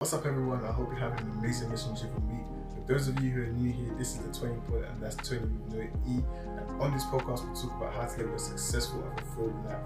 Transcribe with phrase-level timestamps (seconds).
[0.00, 0.64] What's up, everyone?
[0.64, 2.40] I hope you're having an amazing relationship with me.
[2.74, 5.14] For those of you who are new here, this is the TWNTY pod, and that's
[5.28, 6.24] 20 with no E.
[6.56, 9.76] And on this podcast, we talk about how to live a successful and fulfilled life.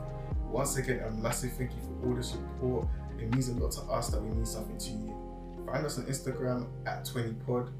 [0.49, 2.87] Once again, a massive thank you for all the support.
[3.19, 5.67] It means a lot to us that we mean something to you.
[5.67, 7.73] Find us on Instagram at twntypod.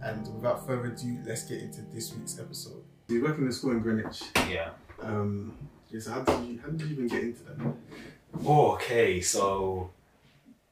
[0.00, 2.84] And without further ado, let's get into this week's episode.
[3.08, 4.22] You work in the school in Greenwich.
[4.48, 4.70] Yeah.
[5.02, 5.58] Um,
[5.90, 7.74] yeah, so how did you how did you even get into that?
[8.46, 9.20] Oh, okay.
[9.20, 9.90] So,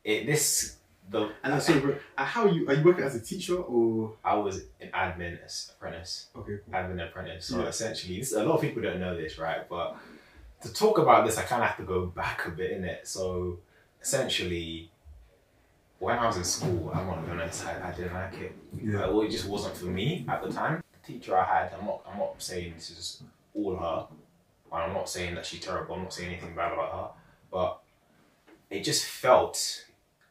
[0.03, 0.79] it this
[1.11, 4.35] the And so, uh, how are you are you working as a teacher or I
[4.35, 5.39] was an admin
[5.73, 6.59] apprentice, okay?
[6.65, 6.75] Cool.
[6.75, 7.47] admin apprentice.
[7.47, 7.67] So Yeah.
[7.69, 9.69] essentially, this, a lot of people don't know this, right?
[9.69, 9.97] But
[10.63, 13.09] to talk about this, I kind of have to go back a bit in it.
[13.09, 13.59] So
[14.01, 14.91] essentially,
[15.99, 18.53] when I was in school, I'm not gonna be honest, I, I didn't like it.
[18.83, 19.05] Yeah.
[19.05, 20.83] Uh, well, it just wasn't for me at the time.
[21.03, 23.23] The teacher I had, I'm not, I'm not saying this is
[23.55, 24.07] all her.
[24.73, 25.97] I'm not saying that she's terrible.
[25.97, 27.09] I'm not saying anything bad about her,
[27.51, 27.81] but
[28.71, 29.87] it just felt.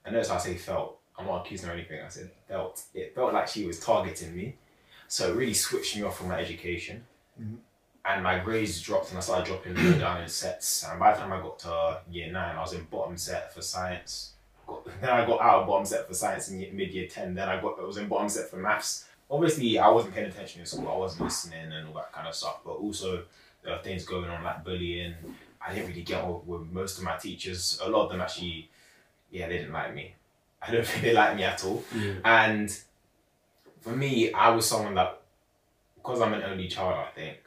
[0.05, 0.97] And notice how I say felt.
[1.17, 2.01] I'm not accusing her or anything.
[2.01, 2.83] I said felt.
[2.93, 4.55] It felt like she was targeting me,
[5.07, 7.05] so it really switched me off from my education.
[7.39, 7.57] Mhm.
[8.05, 10.83] And my grades dropped, and I started dropping low down in sets.
[10.85, 13.61] And by the time I got to year nine, I was in bottom set for
[13.61, 14.33] science.
[14.65, 17.35] Got, then I got out of bottom set for science in mid year ten.
[17.35, 19.05] Then I got I was in bottom set for maths.
[19.29, 20.87] Obviously, I wasn't paying attention in school.
[20.87, 22.61] I wasn't listening and all that kind of stuff.
[22.65, 23.25] But also,
[23.61, 25.13] there were things going on like bullying.
[25.61, 27.79] I didn't really get on with most of my teachers.
[27.83, 28.69] A lot of them actually,
[29.31, 30.15] yeah, they didn't like me.
[30.61, 31.83] I don't think they liked me at all.
[31.95, 32.13] Yeah.
[32.25, 32.77] And
[33.81, 35.21] for me, I was someone that,
[35.95, 37.37] because I'm an only child, I think,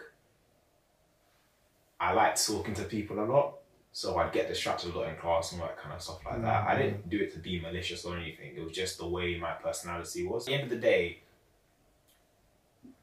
[2.01, 3.55] I liked talking to people a lot.
[3.95, 6.41] So I'd get distracted a lot in class and all that kind of stuff like
[6.41, 6.67] that.
[6.67, 8.57] I didn't do it to be malicious or anything.
[8.57, 10.49] It was just the way my personality was.
[10.49, 11.19] At the end of the day,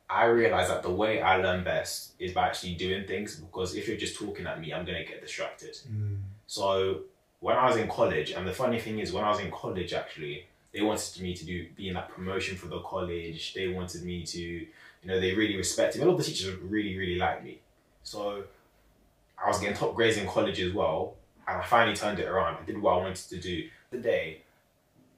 [0.09, 3.87] I realized that the way I learn best is by actually doing things because if
[3.87, 5.77] you're just talking at me, I'm going to get distracted.
[5.87, 6.17] Mm.
[6.47, 7.01] So
[7.39, 9.93] when I was in college, and the funny thing is, when I was in college,
[9.93, 13.53] actually, they wanted me to do be in that promotion for the college.
[13.53, 14.67] They wanted me to, you
[15.05, 16.05] know, they really respected me.
[16.05, 17.59] A lot of the teachers really, really liked me.
[18.03, 18.43] So
[19.43, 21.15] I was getting top grades in college as well,
[21.47, 22.57] and I finally turned it around.
[22.61, 23.69] I did what I wanted to do.
[23.91, 24.41] The day,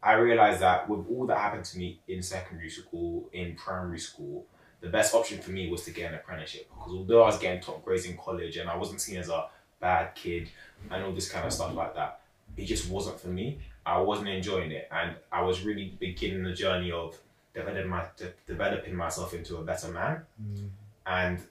[0.04, 4.46] I realized that with all that happened to me in secondary school, in primary school,
[4.80, 7.62] the best option for me was to get an apprenticeship because although I was getting
[7.62, 9.46] top grades in college and I wasn't seen as a
[9.82, 10.50] bad kid
[10.90, 12.22] and all this kind of stuff like that,
[12.56, 13.60] it just wasn't for me.
[13.86, 17.18] I wasn't enjoying it, and I was really beginning the journey of
[17.54, 20.22] developing my de- developing myself into a better man.
[20.42, 20.70] Mm.
[21.08, 21.42] And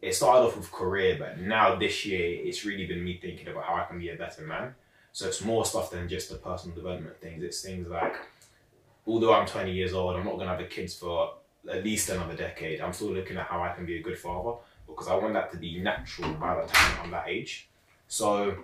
[0.00, 3.64] it started off with career, but now this year it's really been me thinking about
[3.64, 4.74] how I can be a better man.
[5.12, 7.42] So it's more stuff than just the personal development things.
[7.42, 8.16] It's things like,
[9.06, 11.34] although I'm 20 years old, I'm not gonna have the kids for
[11.70, 12.80] at least another decade.
[12.80, 14.56] I'm still looking at how I can be a good father
[14.86, 17.68] because I want that to be natural by the time I'm that age.
[18.08, 18.56] So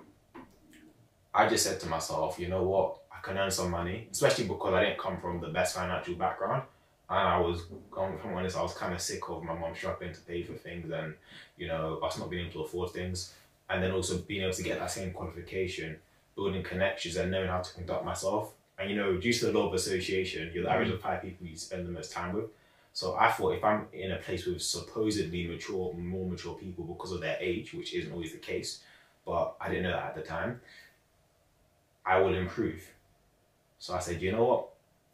[1.34, 4.74] I just said to myself, you know what, I can earn some money, especially because
[4.74, 6.62] I didn't come from the best financial background.
[7.08, 7.62] And I was,
[7.98, 10.90] I'm honest, I was kind of sick of my mom struggling to pay for things
[10.90, 11.14] and,
[11.56, 13.34] you know, us not being able to afford things.
[13.68, 15.96] And then also being able to get that same qualification,
[16.36, 18.52] building connections and knowing how to conduct myself.
[18.78, 21.46] And, you know, due to the law of association, you're the average of five people
[21.46, 22.46] you spend the most time with.
[22.92, 27.12] So I thought if I'm in a place with supposedly mature, more mature people because
[27.12, 28.80] of their age, which isn't always the case,
[29.24, 30.60] but I didn't know that at the time,
[32.04, 32.82] I will improve.
[33.78, 34.68] So I said, you know what?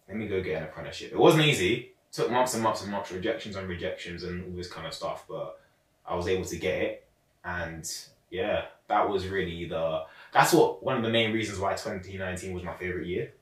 [0.08, 1.12] Let me go get an apprenticeship.
[1.12, 1.92] It wasn't easy.
[2.12, 5.24] took months and months and months, rejections and rejections and all this kind of stuff,
[5.28, 5.60] but
[6.06, 7.06] I was able to get it.
[7.44, 7.88] And
[8.30, 12.62] yeah, that was really the that's what one of the main reasons why 2019 was
[12.62, 13.32] my favorite year.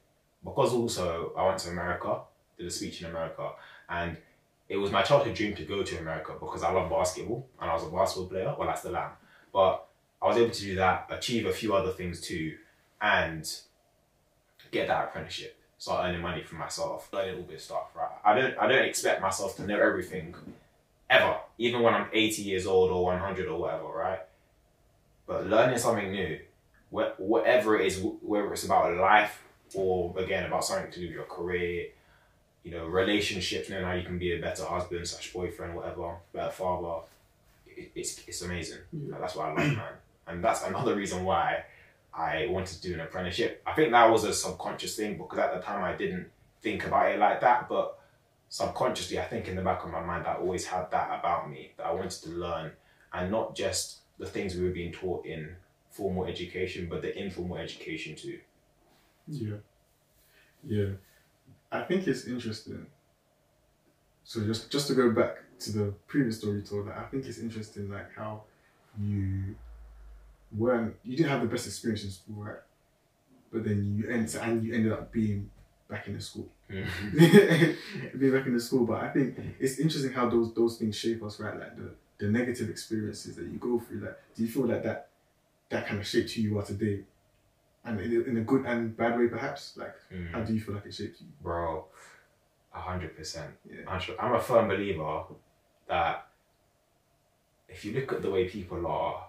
[0.44, 2.20] Because also I went to America,
[2.58, 3.50] did a speech in America,
[3.88, 4.16] and
[4.68, 7.74] it was my childhood dream to go to America because I love basketball and I
[7.74, 8.54] was a basketball player.
[8.58, 9.10] Well, I still am.
[9.52, 9.86] But
[10.22, 12.56] I was able to do that, achieve a few other things too,
[13.00, 13.50] and
[14.70, 15.56] get that apprenticeship.
[15.76, 17.94] Start earning money for myself, learning all this stuff.
[17.94, 18.08] Right?
[18.24, 18.58] I don't.
[18.58, 20.34] I don't expect myself to know everything,
[21.10, 21.36] ever.
[21.58, 23.88] Even when I'm 80 years old or 100 or whatever.
[23.88, 24.20] Right?
[25.26, 26.38] But learning something new,
[26.90, 29.42] wh- whatever it is, whether it's about life
[29.74, 31.88] or again about something to do with your career,
[32.64, 36.50] you know, relationships, knowing how you can be a better husband slash boyfriend, whatever, better
[36.50, 37.04] father.
[37.66, 38.78] It, it's it's amazing.
[38.94, 39.10] Mm.
[39.10, 39.16] Yeah.
[39.20, 39.92] That's what I love, man.
[40.26, 41.64] And that's another reason why
[42.14, 43.62] I wanted to do an apprenticeship.
[43.66, 46.30] I think that was a subconscious thing because at the time I didn't
[46.62, 47.98] think about it like that, but
[48.48, 51.72] subconsciously, I think in the back of my mind, I always had that about me
[51.76, 52.72] that I wanted to learn,
[53.12, 55.56] and not just the things we were being taught in
[55.90, 58.38] formal education, but the informal education too.
[59.28, 59.56] Yeah.
[60.66, 60.90] Yeah.
[61.74, 62.86] I think it's interesting.
[64.24, 67.38] So just just to go back to the previous story told, like, I think it's
[67.38, 68.42] interesting like how
[68.98, 69.56] you
[70.56, 72.58] weren't you didn't have the best experience in school, right?
[73.54, 75.48] but then you enter and you ended up being
[75.88, 76.48] back in the school.
[76.68, 77.76] Mm.
[78.18, 81.22] being back in the school, but I think it's interesting how those those things shape
[81.22, 81.58] us, right?
[81.58, 84.00] Like the the negative experiences that you go through.
[84.00, 85.08] Like, do you feel like that
[85.68, 87.04] that kind of shaped who you are today,
[87.84, 89.76] and in a, in a good and bad way, perhaps?
[89.76, 90.30] Like, Mm.
[90.32, 91.26] how do you feel like it shaped you?
[91.42, 91.86] Bro,
[92.74, 93.52] a hundred percent.
[93.70, 94.00] Yeah.
[94.18, 95.24] I'm a firm believer
[95.88, 96.26] that
[97.68, 99.26] if you look at the way people are,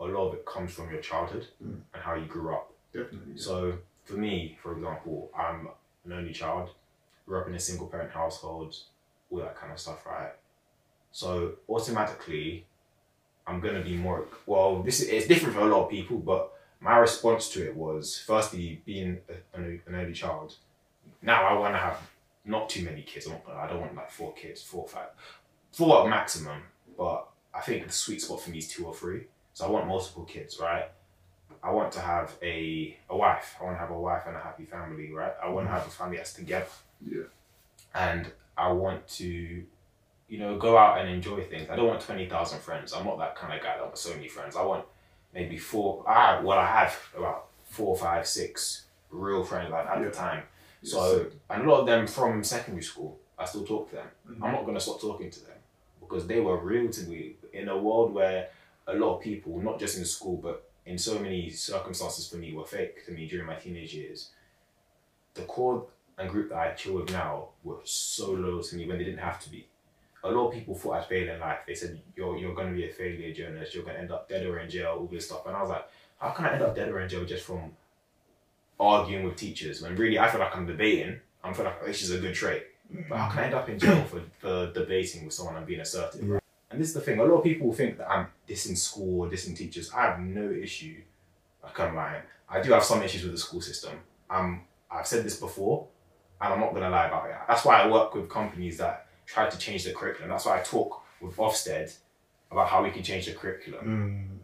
[0.00, 1.80] a lot of it comes from your childhood Mm.
[1.94, 2.72] and how you grew up.
[2.92, 3.34] Definitely.
[3.34, 3.40] Yeah.
[3.42, 5.68] So for me, for example, I'm
[6.04, 6.70] an only child,
[7.26, 8.74] grew up in a single parent household,
[9.30, 10.32] all that kind of stuff, right?
[11.12, 12.66] So automatically,
[13.46, 14.26] I'm gonna be more.
[14.46, 16.51] Well, this is it's different for a lot of people, but
[16.82, 20.56] my response to it was firstly being a, an, early child.
[21.22, 22.00] Now I want to have
[22.44, 23.28] not too many kids.
[23.28, 25.08] I don't want like four kids, four or five,
[25.70, 26.62] four at maximum.
[26.98, 29.26] But I think the sweet spot for me is two or three.
[29.54, 30.90] So I want multiple kids, right?
[31.62, 33.56] I want to have a a wife.
[33.60, 35.32] I want to have a wife and a happy family, right?
[35.42, 36.66] I want to have a family that's together,
[37.06, 37.22] yeah.
[37.94, 38.26] and
[38.58, 39.62] I want to,
[40.28, 41.70] you know, go out and enjoy things.
[41.70, 42.92] I don't want twenty thousand friends.
[42.92, 44.56] I'm not that kind of guy that wants so many friends.
[44.56, 44.84] I want
[45.32, 46.04] maybe four.
[46.06, 50.04] Ah, well, I have about four, five, six real friends at, at Yeah.
[50.04, 50.42] the time.
[50.82, 54.08] So, and a lot of them from secondary school, I still talk to them.
[54.28, 54.42] Mhm.
[54.42, 55.58] I'm not going to stop talking to them
[56.00, 58.48] because they were real to me in a world where
[58.88, 62.52] a lot of people, not just in school, but in so many circumstances for me,
[62.52, 64.30] were fake to me during my teenage years.
[65.34, 65.86] The core
[66.18, 69.20] and group that I chill with now were so loyal to me when they didn't
[69.20, 69.66] have to be.
[70.24, 71.60] A lot of people thought I'd fail in life.
[71.66, 74.28] They said, You're, you're going to be a failure Jonas, you're going to end up
[74.28, 75.46] dead or in jail, all this stuff.
[75.46, 75.88] And I was like,
[76.18, 77.72] How can I end up dead or in jail just from
[78.78, 81.18] arguing with teachers when really I feel like I'm debating?
[81.42, 82.64] I feel like this is a good trait.
[83.08, 85.80] But how can I end up in jail for, for debating with someone and being
[85.80, 86.40] assertive?
[86.70, 89.30] And this is the thing, a lot of people think that I'm dissing school or
[89.30, 89.90] dissing teachers.
[89.92, 91.02] I have no issue.
[91.62, 92.20] I can't lie.
[92.48, 93.92] I do have some issues with the school system.
[94.30, 95.86] Um, I've said this before,
[96.40, 97.36] and I'm not going to lie about it.
[97.46, 100.30] That's why I work with companies that try to change the curriculum.
[100.30, 101.94] That's why I talk with Ofsted
[102.50, 103.84] about how we can change the curriculum.
[103.86, 104.38] Mm,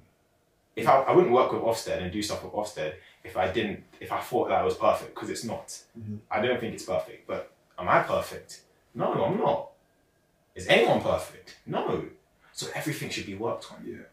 [0.77, 2.95] If I, I wouldn't work with Ofsted and do stuff with Ofsted
[3.25, 5.67] if I didn't, if I thought that it was perfect, because it's not.
[5.99, 6.19] Mhm.
[6.31, 8.63] I don't think it's perfect, but am I perfect?
[8.95, 9.71] No, I'm not.
[10.55, 11.57] Is anyone perfect?
[11.67, 12.05] No.
[12.53, 13.85] So everything should be worked on.
[13.87, 14.05] yeah.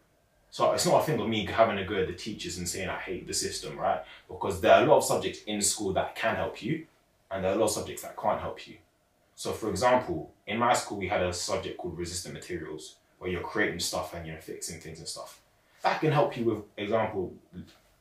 [0.50, 2.88] So it's not a thing of me having a go at the teachers and saying
[2.88, 4.02] I hate the system, right?
[4.28, 6.86] Because there are a lot of subjects in school that can help you,
[7.30, 8.76] and there are a lot of subjects that can't help you.
[9.36, 13.42] So, for example, in my school, we had a subject called resistant materials, where you're
[13.42, 15.40] creating stuff and you're fixing things and stuff.
[15.82, 17.32] That can help you with, example,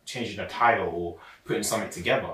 [0.06, 2.30] changing a tile or putting something together.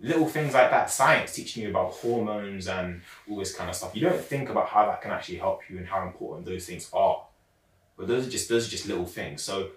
[0.00, 3.94] Little things like that, science teaching you about hormones and all this kind of stuff.
[3.96, 6.88] You don't think about how that can actually help you and how important those things
[6.92, 7.24] are.
[7.96, 9.42] But those are just those are just little things.
[9.42, 9.70] So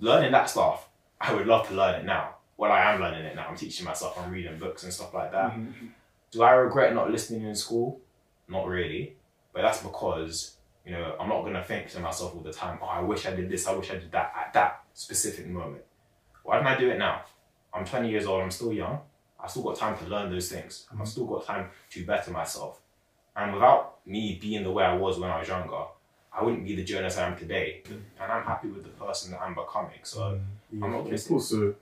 [0.00, 0.88] learning that stuff,
[1.20, 2.34] I would love to learn it now.
[2.56, 3.46] Well, I am learning it now.
[3.48, 4.18] I'm teaching myself.
[4.18, 5.52] I'm reading books and stuff like that.
[5.52, 5.90] Mhm.
[6.32, 8.00] Do I regret not listening in school?
[8.48, 9.16] Not really.
[9.52, 12.86] But that's because, you know, I'm not gonna think to myself all the time, oh
[12.86, 15.84] I wish I did this, I wish I did that at that specific moment.
[16.42, 17.22] Why don't I do it now?
[17.72, 19.00] I'm 20 years old, I'm still young.
[19.40, 20.86] I've still got time to learn those things.
[20.90, 21.06] I've mm-hmm.
[21.06, 22.80] still got time to better myself.
[23.36, 25.84] And without me being the way I was when I was younger,
[26.32, 27.82] I wouldn't be the Jonas I am today.
[27.84, 28.22] Mm-hmm.
[28.22, 30.00] And I'm happy with the person that I'm becoming.
[30.02, 30.40] So
[30.72, 31.48] Yeah, I'm not gonna course.
[31.48, 31.74] So,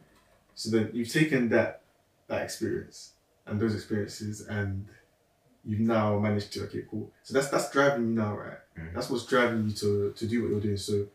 [0.54, 1.82] so then you've taken that
[2.28, 3.12] that experience
[3.46, 4.86] and those experiences, and
[5.66, 7.10] you've now managed to okay, cool.
[7.22, 8.58] So that's that's driving you now, right?
[8.78, 8.94] Mhm.
[8.94, 10.76] That's what's driving you to to do what you're doing.
[10.76, 11.06] So,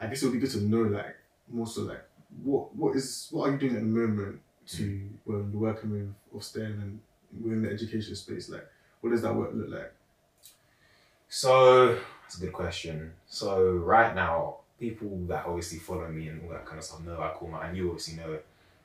[0.00, 1.16] I guess it would be good to know, like,
[1.48, 2.02] more so, like,
[2.42, 6.14] what what is what are you doing at the moment to when you're working with
[6.34, 7.00] Ofsted and
[7.42, 8.48] within the education space?
[8.48, 8.66] Like,
[9.00, 9.92] what does that work look like?
[11.28, 13.12] So that's a good question.
[13.28, 17.20] So right now, people that obviously follow me and all that kind of stuff know
[17.20, 18.38] I call my and you obviously know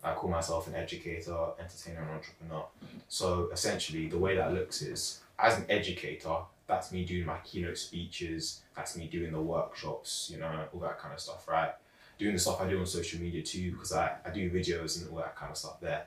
[0.05, 2.65] I call myself an educator, entertainer, and entrepreneur.
[2.83, 2.97] Mm-hmm.
[3.09, 6.35] So essentially, the way that looks is as an educator,
[6.67, 10.99] that's me doing my keynote speeches, that's me doing the workshops, you know, all that
[10.99, 11.71] kind of stuff, right?
[12.17, 15.11] Doing the stuff I do on social media too, because I, I do videos and
[15.11, 16.05] all that kind of stuff there.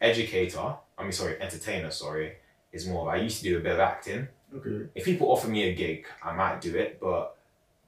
[0.00, 2.36] Educator, I mean, sorry, entertainer, sorry,
[2.72, 4.86] is more, I used to do a bit of acting Okay.
[4.94, 7.36] if people offer me a gig, I might do it, but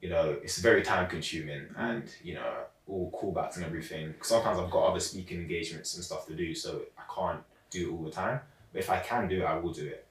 [0.01, 2.53] you know, it's very time consuming and you know,
[2.87, 4.13] all callbacks and everything.
[4.21, 7.91] Sometimes I've got other speaking engagements and stuff to do, so I can't do it
[7.93, 8.39] all the time.
[8.71, 10.05] But if I can do it, I will do it.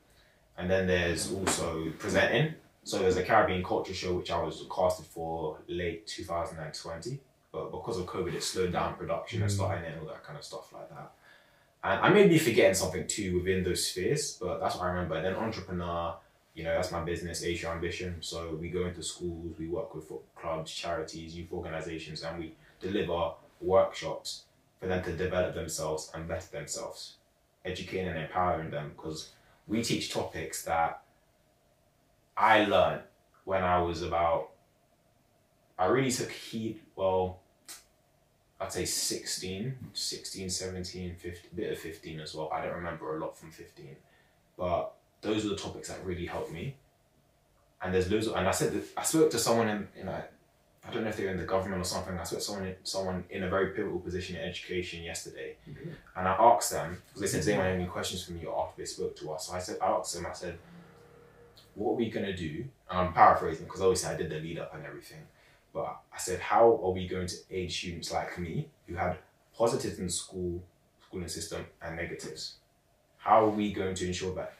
[0.56, 2.54] And then there's also presenting.
[2.84, 7.18] So there's a Caribbean culture show which I was casted for late 2020,
[7.52, 9.54] but because of COVID, it slowed down production and Mm.
[9.54, 11.12] starting and all that kind of stuff like that.
[11.82, 15.16] And I may be forgetting something too within those spheres, but that's what I remember.
[15.16, 16.14] And then entrepreneur,
[16.54, 18.16] you know, that's my business, Ace Your Ambition.
[18.20, 22.52] So we go into schools, we work with clubs, charities, youth organizations, and we
[22.88, 24.44] deliver workshops
[24.80, 27.16] for them to develop themselves and better themselves,
[27.64, 29.30] educating and empowering them because
[29.66, 31.02] we teach topics that
[32.36, 33.02] I learned
[33.44, 34.50] when I was about,
[35.78, 37.40] I really took heed, well,
[38.60, 42.50] I'd say 16, 16, 17, 15, bit of 15 as well.
[42.52, 43.96] I don't remember a lot from 15,
[44.56, 46.76] but those were the topics that really helped me.
[47.82, 50.30] And there's loads of, and I said I spoke to someone in, in like,
[50.86, 52.16] I don't know if they're in the government or something.
[52.18, 55.90] I spoke to someone, someone in a very pivotal position in education yesterday, Okay.
[56.16, 58.82] and I asked them because they said, "Does anyone have any questions for me?" After
[58.82, 60.58] they spoke to us, so I said, I asked them, I said,
[61.74, 64.74] "What are we gonna do?" And I'm paraphrasing because obviously I did the lead up
[64.74, 65.26] and everything,
[65.72, 69.16] but I said, "How are we going to aid students like me who had
[69.56, 70.62] positives in school,
[71.06, 72.56] schooling system, and negatives?
[73.18, 74.52] How are we going to ensure that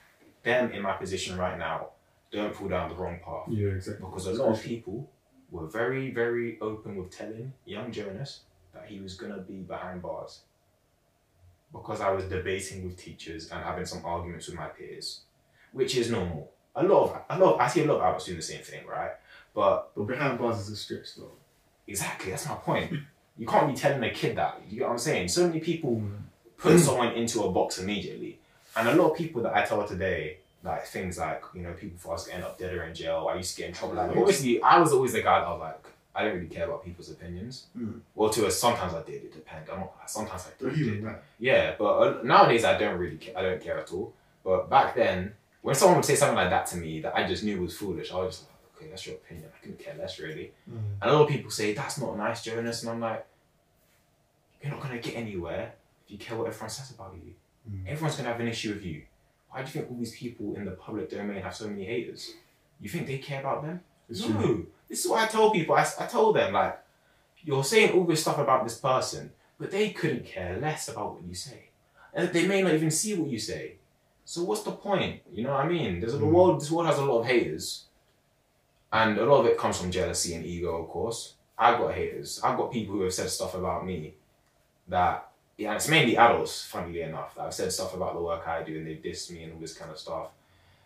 [0.42, 1.90] them in my position right now
[2.30, 4.06] don't fall down the wrong path?" Yeah, exactly.
[4.06, 5.08] because a lot of people
[5.54, 8.40] were very, very open with telling young Jonas
[8.75, 10.40] that he was gonna be behind bars
[11.73, 15.20] because I was debating with teachers and having some arguments with my peers,
[15.73, 16.50] which is normal.
[16.75, 18.62] A lot of, a lot of, I see a lot of adults doing the same
[18.62, 19.12] thing, right?
[19.54, 21.30] But But behind bars is a stretch, though.
[21.87, 22.92] exactly, that's my point.
[23.37, 24.62] You can't be telling a kid that.
[24.70, 25.26] You get what I'm saying?
[25.26, 26.18] So many people mm.
[26.56, 28.38] put someone into a box immediately.
[28.76, 31.99] And a lot of people that I tell today, like things like, you know, people
[31.99, 33.28] for us end up dead or in jail.
[33.30, 33.97] I used to get in trouble.
[33.97, 36.85] Like, obviously, I was always the guy that was like, I don't really care about
[36.85, 37.66] people's opinions.
[37.76, 38.00] Mm.
[38.14, 39.25] Well, to a, sometimes I did.
[39.25, 39.68] It depends.
[39.68, 41.04] I'm not, sometimes I did.
[41.38, 43.37] Yeah, but uh, nowadays I don't really care.
[43.37, 44.12] I don't care at all.
[44.42, 47.42] But back then, when someone would say something like that to me that I just
[47.44, 49.49] knew was foolish, I was just like, okay, that's your opinion.
[49.54, 50.52] I couldn't care less, really.
[50.71, 50.78] Mm.
[51.02, 52.83] And a lot of people say, that's not nice, Jonas.
[52.83, 53.26] And I'm like,
[54.62, 55.73] you're not going to get anywhere
[56.06, 57.35] if you care what everyone says about you.
[57.71, 57.88] Mm.
[57.88, 59.02] Everyone's going to have an issue with you.
[59.54, 62.32] Why do you think all these people in the public domain have so many haters?
[62.80, 63.82] You think they care about them?
[64.08, 64.34] It's no.
[64.34, 64.66] true.
[64.88, 65.76] This is what I tell people.
[65.76, 66.76] I, I told them, like,
[67.44, 69.30] you're saying all this stuff about this person,
[69.61, 71.68] but they couldn't care less about what you say.
[72.12, 73.76] And they may not even see what you say.
[74.25, 75.23] So what's the point?
[75.32, 76.00] You know what I mean?
[76.00, 76.32] There's the Mm.
[76.32, 76.61] world.
[76.61, 77.84] This world has a lot of haters,
[78.92, 81.34] and a lot of it comes from jealousy and ego, of course.
[81.56, 82.40] I've got haters.
[82.42, 84.14] I've got people who have said stuff about me
[84.88, 88.62] that yeah, it's mainly adults, funnily enough, that have said stuff about the work I
[88.62, 90.28] do and they diss me and all this kind of stuff.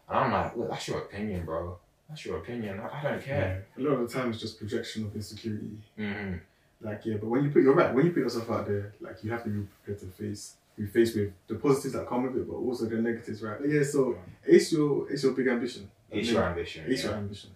[0.08, 1.78] And I'm like, look, that's your opinion, bro.
[2.08, 2.80] That's your opinion.
[2.80, 3.64] I, I don't care.
[3.76, 3.82] Yeah.
[3.82, 5.78] A lot of the time it's just projection of insecurity.
[5.96, 6.34] hmm
[6.80, 9.22] Like, yeah, but when you put, you're right, when you put yourself out there, like,
[9.22, 12.36] you have to be prepared to face, be faced with the positives that come with
[12.36, 13.58] it, but also the negatives, right?
[13.66, 15.90] Yeah, so it's your, it's your big ambition.
[16.10, 16.84] It's your ambition.
[16.88, 17.10] It's yeah.
[17.10, 17.50] your ambition.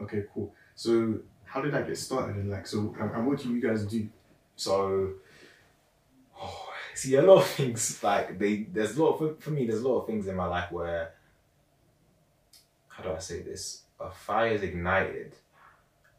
[0.00, 0.52] Okay, cool.
[0.74, 2.36] So, how did I get started?
[2.36, 4.08] And, like, so, and, and what do you guys do?
[4.56, 5.10] So,
[6.98, 8.66] see, a lot of things like they.
[8.72, 9.66] There's a lot for, for me.
[9.66, 11.12] There's a lot of things in my life where,
[12.88, 13.82] how do I say this?
[14.00, 15.34] A fire is ignited,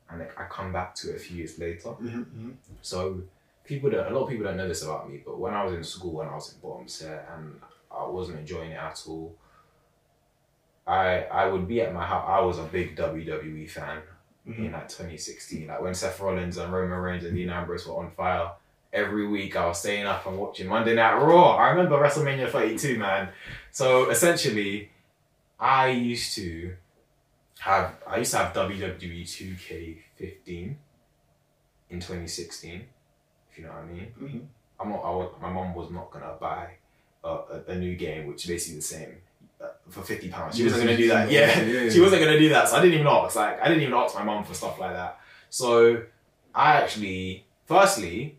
[0.09, 1.89] and like, I come back to it a few years later.
[1.89, 2.51] Mm-hmm.
[2.81, 3.21] So
[3.63, 4.11] people don't.
[4.11, 5.21] A lot of people don't know this about me.
[5.25, 7.59] But when I was in school, when I was in bottom set, and
[7.91, 9.35] I wasn't enjoying it at all.
[10.87, 12.25] I I would be at my house.
[12.27, 14.01] I was a big WWE fan
[14.47, 14.65] Mm-hmm.
[14.65, 15.67] in like 2016.
[15.67, 18.51] Like when Seth Rollins and Roman Reigns and Dean Ambrose were on fire.
[18.91, 21.55] Every week I was staying up and watching Monday Night Raw.
[21.55, 23.29] I remember WrestleMania 32, man.
[23.71, 24.89] So essentially,
[25.59, 26.75] I used to
[27.59, 30.75] have I used to have WWE 2K15
[31.89, 32.85] in 2016.
[33.51, 34.13] If you know what I mean.
[34.19, 34.47] Mhm.
[34.79, 35.03] I'm not.
[35.03, 36.69] I was, my mom was not gonna buy
[37.23, 39.17] a, a, new game, which is basically the same
[39.61, 40.55] uh, for 50 pounds.
[40.55, 41.29] She wasn't gonna do that.
[41.29, 43.35] Yeah, yeah, she wasn't gonna do that, so I didn't even ask.
[43.35, 45.19] Like, I didn't even ask my mom for stuff like that.
[45.49, 46.03] So,
[46.55, 48.37] I actually, firstly,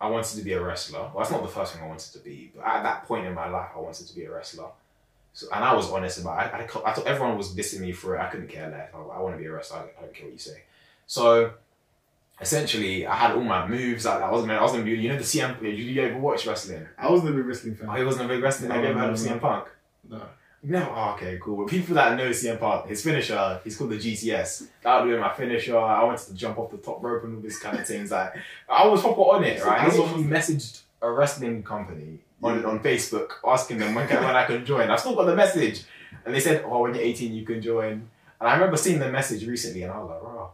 [0.00, 1.00] I wanted to be a wrestler.
[1.00, 3.34] Well, that's not the first thing I wanted to be, but at that point in
[3.34, 4.66] my life, I wanted to be a wrestler.
[5.32, 6.46] So, and I was honest about.
[6.46, 6.54] It.
[6.54, 8.20] I, I, I thought everyone was dissing me for it.
[8.20, 8.90] I couldn't care less.
[8.94, 9.78] I, I want to be a wrestler.
[9.78, 10.62] I, I don't care what you say.
[11.06, 11.52] So,
[12.40, 14.04] essentially, I had all my moves.
[14.04, 14.52] Like, I wasn't.
[14.52, 14.92] I was gonna be.
[14.92, 15.60] You know the CM.
[15.60, 16.86] Did you ever watch wrestling?
[16.96, 17.88] I was never a wrestling fan.
[17.88, 18.70] Oh, he wasn't a big wrestling.
[18.70, 19.68] Have oh, you ever heard of No, no, CM Punk?
[20.08, 20.22] no.
[20.62, 21.56] No, oh, okay, cool.
[21.56, 24.66] But people that know CM Punk, his finisher, he's called the GTS.
[24.82, 25.78] That would be my finisher.
[25.78, 28.10] I wanted to jump off the top rope and all this kind of things.
[28.10, 28.34] Like,
[28.68, 29.80] I was proper on it, right?
[29.80, 34.44] I actually messaged a wrestling company on, on Facebook asking them when, can, when I
[34.46, 34.90] can join.
[34.90, 35.84] I've still got the message.
[36.24, 38.08] And they said, oh, when you're 18, you can join.
[38.40, 40.52] And I remember seeing the message recently and I was like, wow.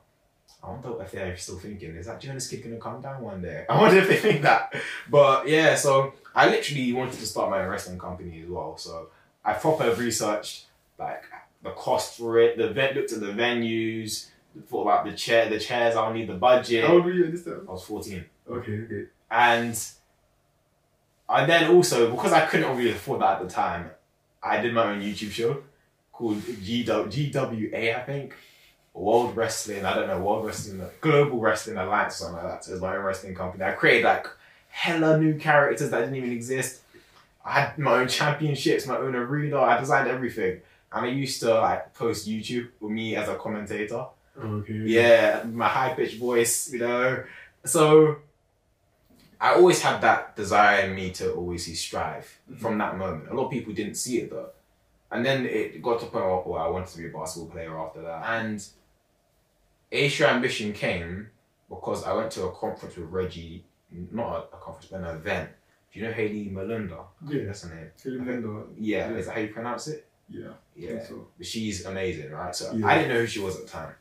[0.62, 3.66] I wonder if they're still thinking, is that Jonas kid gonna come down one day?
[3.70, 4.75] I wonder if they think that.
[5.11, 8.78] But yeah, so I literally wanted to start my own wrestling company as well.
[8.78, 9.08] So
[9.44, 10.66] I proper researched
[10.98, 11.24] like
[11.62, 14.28] the cost for it, the vet looked at the venues,
[14.68, 15.96] thought about the chair, the chairs.
[15.96, 16.84] I'll need the budget.
[16.84, 17.66] How old were you at this time?
[17.68, 19.04] I was fourteen, Okay, okay.
[19.30, 19.78] and
[21.28, 23.90] I then also because I couldn't really afford that at the time,
[24.42, 25.62] I did my own YouTube show
[26.12, 28.34] called GW, GWA, I think.
[28.96, 32.64] World Wrestling, I don't know, World Wrestling, Global Wrestling Alliance, something like that.
[32.64, 33.64] So it's my own wrestling company.
[33.64, 34.28] I created like
[34.68, 36.82] hella new characters that didn't even exist.
[37.44, 39.60] I had my own championships, my own arena.
[39.60, 40.60] I designed everything,
[40.92, 44.06] and I used to like post YouTube with me as a commentator.
[44.38, 44.72] Okay.
[44.86, 47.24] Yeah, my high pitched voice, you know.
[47.64, 48.16] So
[49.40, 53.30] I always had that desire in me to always see strive from that moment.
[53.30, 54.50] A lot of people didn't see it though.
[55.10, 57.78] And then it got to a point where I wanted to be a basketball player
[57.78, 58.24] after that.
[58.26, 58.66] And
[59.92, 61.28] Ace Your Ambition came
[61.68, 63.64] because I went to a conference with Reggie,
[64.10, 65.50] not a, a conference, but an event.
[65.94, 67.04] Do you know Haley Malunda?
[67.24, 67.44] Yeah.
[67.44, 67.90] That's her name.
[68.02, 68.66] Haley Mendo.
[68.76, 69.16] Yeah, Yeah.
[69.16, 70.06] is that how you pronounce it?
[70.28, 70.48] Yeah.
[70.74, 71.04] Yeah.
[71.06, 71.28] so.
[71.38, 72.54] But she's amazing, right?
[72.54, 72.86] So Yeah.
[72.88, 73.94] I didn't know who she was at the time.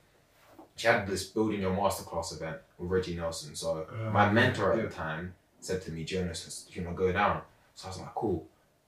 [0.75, 3.55] She had this building your masterclass event with Reggie Nelson.
[3.55, 4.85] So Uh, my mentor at yeah.
[4.85, 7.43] the time said to me, Jonas, you know, go down.
[7.75, 8.47] So I was like, cool.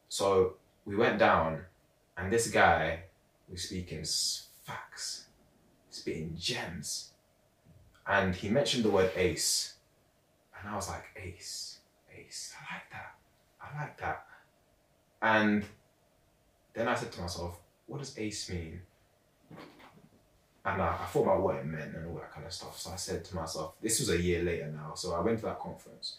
[0.10, 1.66] So we went down,
[2.18, 3.04] and this guy
[3.50, 4.04] was speaking
[4.64, 5.26] facts,
[5.92, 7.12] spitting gems.
[8.08, 9.76] And he mentioned the word ace.
[10.60, 11.65] And I was like, ace,
[12.76, 13.16] like that.
[13.62, 14.26] I like that.
[15.22, 15.66] And
[16.74, 18.82] then I said to myself, what does ace mean?
[20.66, 22.80] And I, I thought about what it meant and all that kind of stuff.
[22.80, 24.94] So I said to myself, this was a year later now.
[24.96, 26.18] So I went to that conference.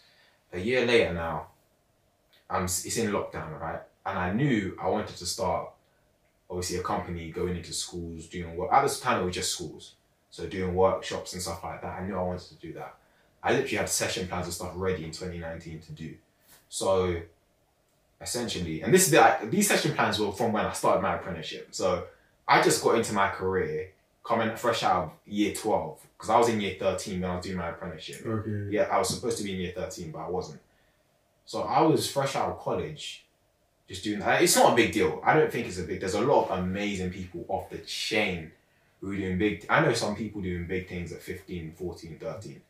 [0.53, 1.47] A year later now,
[2.49, 3.81] I'm, it's in lockdown, right?
[4.05, 5.69] And I knew I wanted to start,
[6.49, 8.71] obviously, a company going into schools, doing work.
[8.71, 9.95] At this time, it was just schools.
[10.29, 11.99] So doing workshops and stuff like that.
[11.99, 12.95] I knew I wanted to do that.
[13.43, 16.15] I literally had session plans and stuff ready in 2019 to do.
[16.69, 17.21] So
[18.21, 21.15] essentially, and this is the, like, these session plans were from when I started my
[21.15, 21.69] apprenticeship.
[21.71, 22.05] So
[22.47, 23.91] I just got into my career
[24.23, 27.45] coming fresh out of year 12 because I was in year 13 when I was
[27.45, 28.25] doing my apprenticeship.
[28.25, 28.67] Okay.
[28.71, 30.59] Yeah, I was supposed to be in year 13, but I wasn't.
[31.45, 33.25] So I was fresh out of college,
[33.87, 34.41] just doing that.
[34.41, 35.21] It's not a big deal.
[35.23, 36.01] I don't think it's a big.
[36.01, 38.51] There's a lot of amazing people off the chain
[38.99, 39.65] who are doing big.
[39.69, 42.61] I know some people doing big things at 15, 14, 13.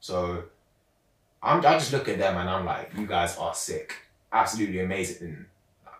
[0.00, 0.44] So
[1.42, 3.94] I'm, I just look at them and I'm like, you guys are sick,
[4.32, 5.28] absolutely amazing.
[5.28, 5.46] And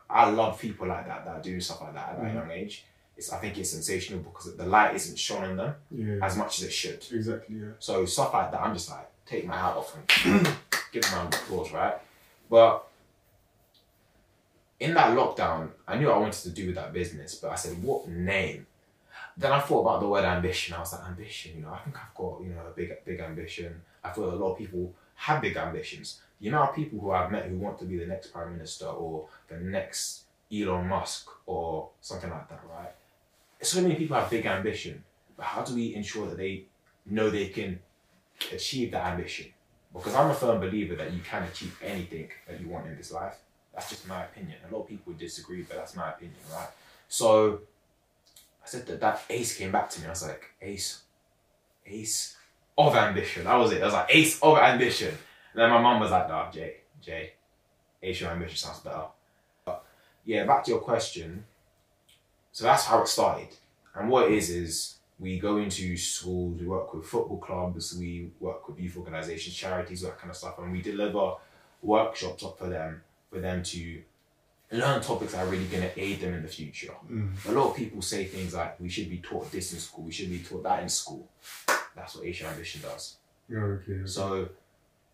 [0.09, 2.35] I love people like that that do stuff like that at that Mhm.
[2.35, 2.85] young age.
[3.17, 6.19] It's I think it's sensational because the light isn't shone on them Yeah.
[6.25, 7.05] as much as it should.
[7.13, 7.57] Exactly.
[7.57, 7.69] Yeah.
[7.79, 10.45] So stuff like that, I'm just like, take my hat off and
[10.93, 11.95] give them a round of applause, right?
[12.51, 12.87] But
[14.79, 17.83] in that lockdown, I knew I wanted to do with that business, but I said,
[17.83, 18.67] what name?
[19.37, 20.75] Then I thought about the word ambition.
[20.75, 23.21] I was like, ambition, you know, I think I've got, you know, a big, big
[23.21, 23.81] ambition.
[24.03, 26.21] I feel a lot of people have big ambitions.
[26.41, 28.87] The amount of people who I've met who want to be the next prime minister
[28.87, 32.93] or the next Elon Musk or something like that, right?
[33.61, 35.05] So many people have big ambition,
[35.37, 36.65] but how do we ensure that they
[37.05, 37.81] know they can
[38.51, 39.47] achieve that ambition?
[39.93, 43.13] Because I'm a firm believer that you can achieve anything that you want in this
[43.13, 43.37] life.
[43.75, 44.57] That's just my opinion.
[44.69, 46.69] A lot of people disagree, but that's my opinion, right?
[47.09, 47.61] So
[48.65, 50.07] I said that that ace came back to me.
[50.07, 51.03] I was like, ace,
[51.85, 52.37] ace
[52.89, 53.45] of ambition.
[53.45, 53.83] That was it.
[53.83, 55.09] I was like, ace of ambition.
[55.53, 57.33] And then my mum was like, nah, Jay, Jay,
[58.03, 59.07] ace of ambition sounds better.
[59.65, 59.85] But
[60.25, 61.45] yeah, back to your question.
[62.53, 63.49] So that's how it started.
[63.95, 68.31] And what it is, is we go into schools, we work with football clubs, we
[68.41, 71.35] work with youth organizations, charities, that kind of stuff, and we deliver
[71.83, 74.03] workshops up for them, for them to
[74.73, 76.95] learn topics that are really going to aid them in the future.
[77.11, 77.33] Mm.
[77.49, 80.13] A lot of people say things like, we should be taught this in school, we
[80.13, 81.29] should be taught that in school.
[81.97, 83.17] That's what Ace Your Ambition does.
[83.53, 84.01] Okay.
[84.05, 84.49] So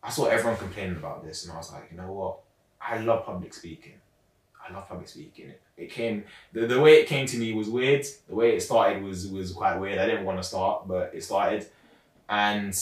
[0.03, 2.39] I saw everyone complaining about this, and I was like, you know what?
[2.81, 3.95] I love public speaking.
[4.69, 5.51] I love public speaking.
[5.51, 8.05] It, it came the, the way it came to me was weird.
[8.29, 9.99] The way it started was was quite weird.
[9.99, 11.67] I didn't want to start, but it started,
[12.29, 12.77] and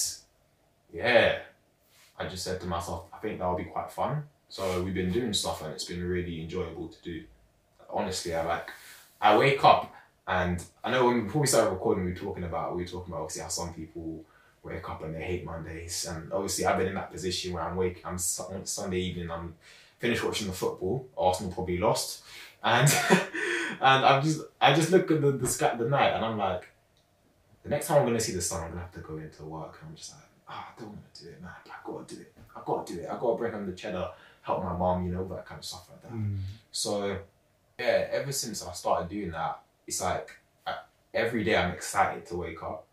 [0.93, 1.39] yeah,
[2.19, 4.25] I just said to myself, I think that'll be quite fun.
[4.49, 7.25] So we've been doing stuff, and it's been really enjoyable to do.
[7.91, 8.71] Honestly, I like.
[9.21, 9.94] I wake up,
[10.27, 13.13] and I know when before we started recording, we were talking about we were talking
[13.13, 14.25] about obviously how some people
[14.63, 16.07] wake up and they hate Mondays.
[16.07, 18.01] And obviously, I've been in that position where I'm wake.
[18.05, 18.19] I'm on
[18.67, 19.31] Sunday evening.
[19.31, 19.55] I'm
[19.99, 21.07] finished watching the football.
[21.17, 22.23] Arsenal probably lost,
[22.63, 22.91] and
[23.81, 26.69] and I'm just I just look at the the sky the night, and I'm like,
[27.63, 29.79] the next time I'm gonna see the sun, I'm gonna have to go into work.
[29.81, 31.53] And I'm just like, ah, I don't want to do it, man.
[31.65, 32.33] But I gotta do it.
[32.57, 33.09] I gotta do it.
[33.11, 34.09] I gotta bring home the cheddar,
[34.43, 36.13] help my mom, you know, that kind of stuff like that.
[36.13, 36.39] Mm.
[36.73, 37.19] So,
[37.79, 40.31] yeah, ever since I started doing that, it's like
[40.67, 40.75] I,
[41.13, 42.87] every day I'm excited to wake up.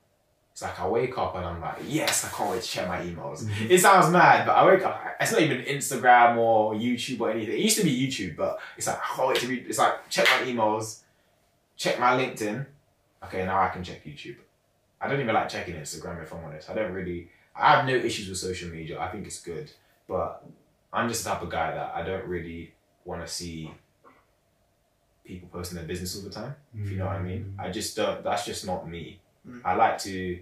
[0.51, 2.99] It's like I wake up and I'm like, yes, I can't wait to check my
[3.01, 3.43] emails.
[3.45, 3.69] Mhm.
[3.69, 5.01] It sounds mad, but I wake up.
[5.19, 7.53] It's not even Instagram or YouTube or anything.
[7.55, 9.65] It used to be YouTube, but it's like I can't wait to read.
[9.67, 10.99] It's like check my emails,
[11.77, 12.65] check my LinkedIn.
[13.23, 14.37] Okay, now I can check YouTube.
[14.99, 16.69] I don't even like checking Instagram if I'm honest.
[16.69, 17.29] I don't really.
[17.55, 18.99] I have no issues with social media.
[18.99, 19.71] I think it's good,
[20.07, 20.43] but
[20.93, 22.73] I'm just the type of guy that I don't really
[23.05, 23.71] want to see
[25.31, 26.55] people posting their business all the time.
[26.77, 27.55] If you know what I mean.
[27.57, 28.23] I just don't.
[28.23, 29.19] That's just not me.
[29.47, 29.61] Mm.
[29.65, 30.39] I like to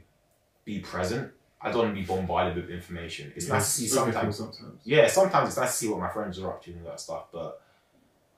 [0.65, 3.33] be present I don't want to be bombarded with information.
[3.35, 4.37] It's nice to see sometimes.
[4.37, 4.79] sometimes.
[4.85, 6.99] Yeah, sometimes it's nice to see what my friends are up to and all that
[6.99, 7.25] stuff.
[7.33, 7.61] But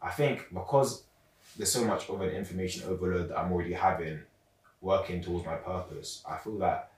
[0.01, 1.03] I think because
[1.55, 4.21] there's so much of an information overload that I'm already having,
[4.81, 6.91] working towards my purpose, I feel that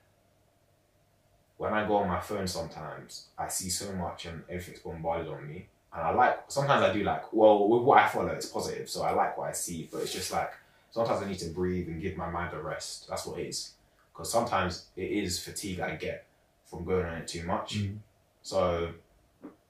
[1.57, 5.45] when I go on my phone sometimes, I see so much and everything's bombarded on
[5.45, 5.67] me.
[5.93, 8.89] And I like, sometimes I do like, well, with what I follow, it's positive.
[8.89, 10.51] So I like what I see, but it's just like,
[10.91, 13.08] sometimes I need to breathe and give my mind a rest.
[13.08, 13.73] That's what it is.
[14.12, 16.25] Because sometimes it is fatigue I get
[16.65, 17.79] from going on it too much.
[17.79, 17.97] Mm.
[18.41, 18.89] So,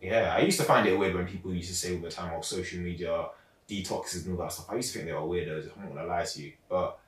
[0.01, 2.33] yeah, I used to find it weird when people used to say all the time,
[2.36, 3.27] oh, social media
[3.69, 4.67] detoxes and all that stuff.
[4.69, 6.53] I used to think they were weirdos, I'm not gonna lie to you.
[6.69, 6.99] But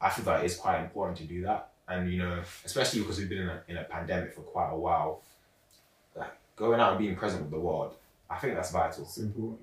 [0.00, 1.68] I feel that it's quite important to do that.
[1.88, 4.76] And, you know, especially because we've been in a, in a pandemic for quite a
[4.76, 5.22] while,
[6.16, 7.94] like going out and being present with the world,
[8.32, 9.04] I think that's vital.
[9.04, 9.60] It's important.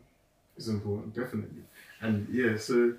[0.55, 1.63] It's important, definitely.
[2.01, 2.93] And yeah, so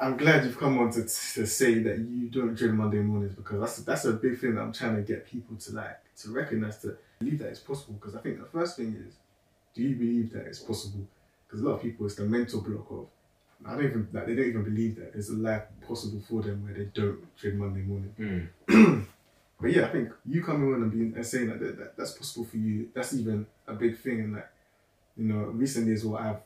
[0.00, 3.60] I'm glad you've come on to, to say that you don't drink Monday mornings because
[3.60, 6.78] that's that's a big thing that I'm trying to get people to like to recognize
[6.82, 7.94] to believe that it's possible.
[7.94, 9.14] Because I think the first thing is,
[9.74, 11.06] do you believe that it's possible?
[11.46, 13.06] Because a lot of people, it's the mental block of
[13.66, 16.64] I don't even like they don't even believe that there's a life possible for them
[16.64, 18.52] where they don't drink Monday morning.
[18.68, 19.06] Mm.
[19.60, 22.12] But yeah, I think you coming on and being and saying that, that, that that's
[22.12, 24.20] possible for you, that's even a big thing.
[24.20, 24.48] And like,
[25.16, 26.36] you know, recently is what I've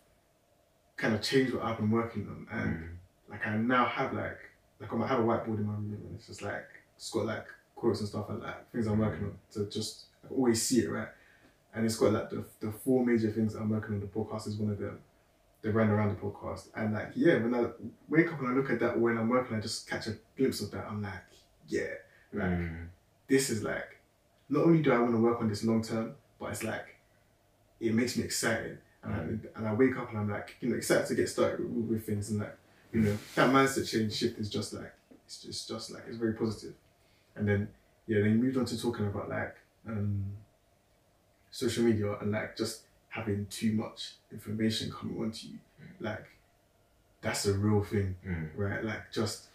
[0.97, 2.47] kind of changed what I've been working on.
[2.51, 2.89] And Mm.
[3.31, 4.39] like I now have like
[4.81, 7.47] like I have a whiteboard in my room and it's just like it's got like
[7.77, 10.91] quotes and stuff and like things I'm working on to just I always see it
[10.91, 11.09] right.
[11.75, 14.01] And it's got like the, the four major things I'm working on.
[14.01, 14.99] The podcast is one of them.
[15.63, 17.67] They ran around the podcast and like yeah, when I
[18.09, 20.63] wake up and I look at that when I'm working, I just catch a glimpse
[20.63, 20.87] of that.
[20.89, 21.13] I'm like
[21.69, 21.83] yeah,
[22.33, 22.87] like Mm.
[23.33, 23.91] This is like
[24.51, 26.97] not only do I want to work on this long term, but it's like
[27.81, 28.77] it makes me excited.
[29.03, 31.59] And, I, and I wake up and I'm like, you know, excited to get started
[31.61, 32.57] with, with things and like,
[32.93, 34.93] you know, that mindset change shift is just like
[35.25, 36.75] it's just just like it's very positive.
[37.35, 37.69] And then
[38.07, 39.57] yeah, then you moved on to talking about like
[39.89, 40.25] um
[41.51, 45.59] social media and like just having too much information coming onto you.
[46.01, 46.27] Like
[47.23, 48.51] that's a real thing Mm.
[48.57, 48.85] right?
[48.85, 49.47] Like just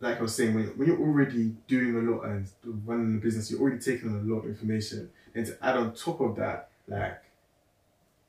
[0.00, 2.46] like I was saying, when, when you're already doing a lot and
[2.84, 5.94] running a business, you're already taking on a lot of information, and to add on
[5.94, 7.22] top of that, like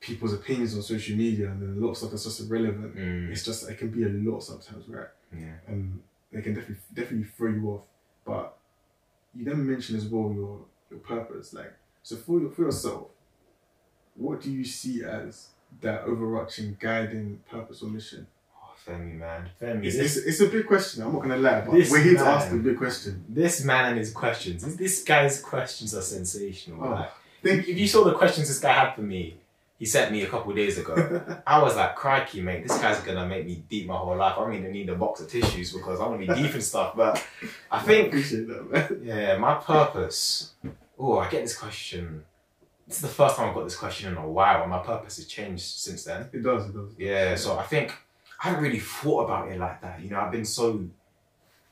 [0.00, 2.96] people's opinions on social media and then a lot of stuff that's just irrelevant.
[2.96, 3.30] Mm.
[3.30, 5.08] It's just it can be a lot sometimes, right?
[5.32, 5.54] Yeah.
[5.66, 6.00] And
[6.32, 7.82] they can definitely definitely throw you off.
[8.24, 8.56] But
[9.34, 13.08] you then mentioned as well your your purpose, like so for your, for yourself,
[14.14, 15.48] what do you see as
[15.80, 18.26] that overarching guiding purpose or mission?
[18.86, 19.48] Femi, man.
[19.60, 19.84] Femi.
[19.84, 21.02] It's, it's, it's a big question.
[21.02, 23.24] I'm not gonna lie, but we're here to ask the big question.
[23.28, 24.64] this man and his questions.
[24.64, 26.84] This, this guy's questions are sensational.
[26.84, 27.10] Oh, Like,
[27.42, 29.36] Thank if you saw the questions this guy had for me,
[29.78, 30.94] he sent me a couple days ago.
[31.46, 34.36] I was like, crikey, mate, this guy's gonna make me deep my whole life.
[34.38, 36.94] I'm gonna need a box of tissues because I'm gonna be deep and stuff.
[36.96, 37.24] But
[37.70, 40.52] I I think, appreciate that, yeah, my purpose.
[40.98, 42.24] Oh, I get this question.
[42.86, 45.16] This is the first time I've got this question in a while, and my purpose
[45.16, 46.28] has changed since then.
[46.32, 46.92] It does, it does.
[46.96, 47.92] Yeah, so I think
[48.42, 50.00] I haven't really thought about it like that.
[50.00, 50.84] You know, I've been so,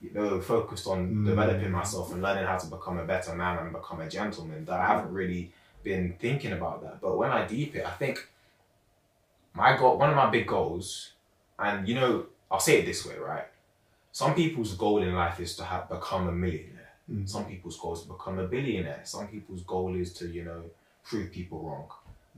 [0.01, 1.27] you know, focused on Mm.
[1.27, 4.81] developing myself and learning how to become a better man and become a gentleman that
[4.81, 7.01] I haven't really been thinking about that.
[7.01, 8.29] But when I deep it, I think
[9.55, 11.13] my goal, one of my big goals,
[11.59, 13.47] and you know, I'll say it this way, right?
[14.13, 16.93] Some people's goal in life is to have become a millionaire.
[17.11, 17.29] Mm.
[17.29, 19.03] Some people's goal is to become a billionaire.
[19.05, 20.63] Some people's goal is to, you know,
[21.03, 21.89] prove people wrong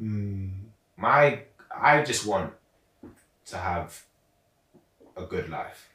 [0.03, 0.51] Mm.
[0.97, 2.53] my I just want
[3.47, 4.05] to have
[5.17, 5.89] a good life.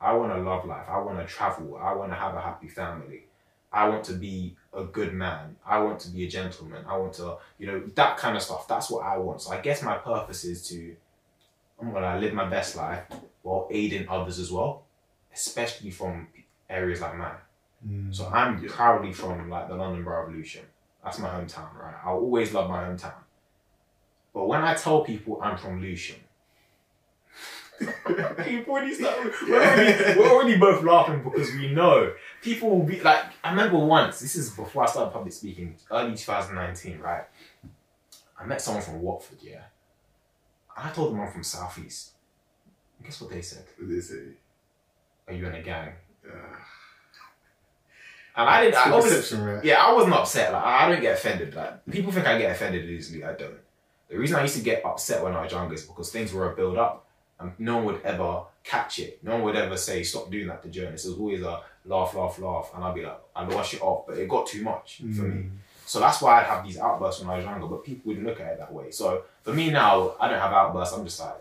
[0.00, 0.86] I want to love life.
[0.88, 1.76] I want to travel.
[1.76, 3.24] I want to have a happy family.
[3.72, 5.56] I want to be a good man.
[5.66, 6.84] I want to be a gentleman.
[6.88, 8.66] I want to, you know, that kind of stuff.
[8.68, 9.42] That's what I want.
[9.42, 10.96] So I guess my purpose is to,
[11.80, 13.04] I'm gonna live my best life
[13.42, 14.84] while aiding others as well,
[15.34, 16.28] especially from
[16.70, 17.34] areas like mine.
[17.86, 18.14] Mm.
[18.14, 20.64] So I'm proudly from like the London Borough of Lewisham.
[21.04, 21.94] That's my hometown, right?
[22.04, 23.14] I'll always love my hometown.
[24.32, 26.20] But when I tell people I'm from Lewisham,
[27.80, 29.32] You've already started.
[29.48, 32.12] We're already, we're already both laughing because we know
[32.42, 33.24] people will be like.
[33.44, 34.20] I remember once.
[34.20, 37.24] This is before I started public speaking, early 2019, right?
[38.40, 39.62] I met someone from Watford, yeah,
[40.76, 42.12] and I told them I'm from Southeast.
[42.96, 43.64] And guess what they said?
[43.76, 44.22] What did they say?
[45.28, 45.92] Are you in a gang?
[46.26, 46.56] Uh,
[48.36, 48.86] And I didn't.
[48.86, 49.64] I was, right?
[49.64, 50.52] Yeah, I wasn't upset.
[50.52, 51.54] Like I don't get offended.
[51.54, 53.24] Like people think I get offended easily.
[53.24, 53.58] I don't.
[54.08, 56.50] The reason I used to get upset when I was younger is because things were
[56.52, 57.07] a build up,
[57.40, 59.18] and no one would ever catch it.
[59.22, 61.04] No one would ever say stop doing that to Jonas.
[61.04, 64.06] It was always a laugh, laugh, laugh, and I'd be like, I'd wash it off.
[64.06, 65.42] But it got too much for me.
[65.42, 65.50] Mm.
[65.86, 67.66] So that's why I'd have these outbursts when I was younger.
[67.66, 68.90] But people wouldn't look at it that way.
[68.90, 70.94] So for me now, I don't have outbursts.
[70.94, 71.36] I'm just like,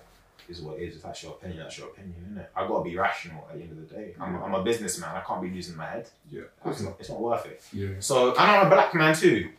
[0.48, 0.96] this is what it is.
[0.96, 2.50] If that's your opinion, that's your opinion, isn't it?
[2.56, 4.16] I gotta be rational at the end of the day.
[4.22, 5.14] I'm, I'm a businessman.
[5.14, 6.10] I can't be losing my head.
[6.32, 6.44] Yeah.
[6.66, 7.62] It's not, it's not worth it.
[7.74, 7.90] Yeah.
[8.00, 9.50] So, and I'm a black man too.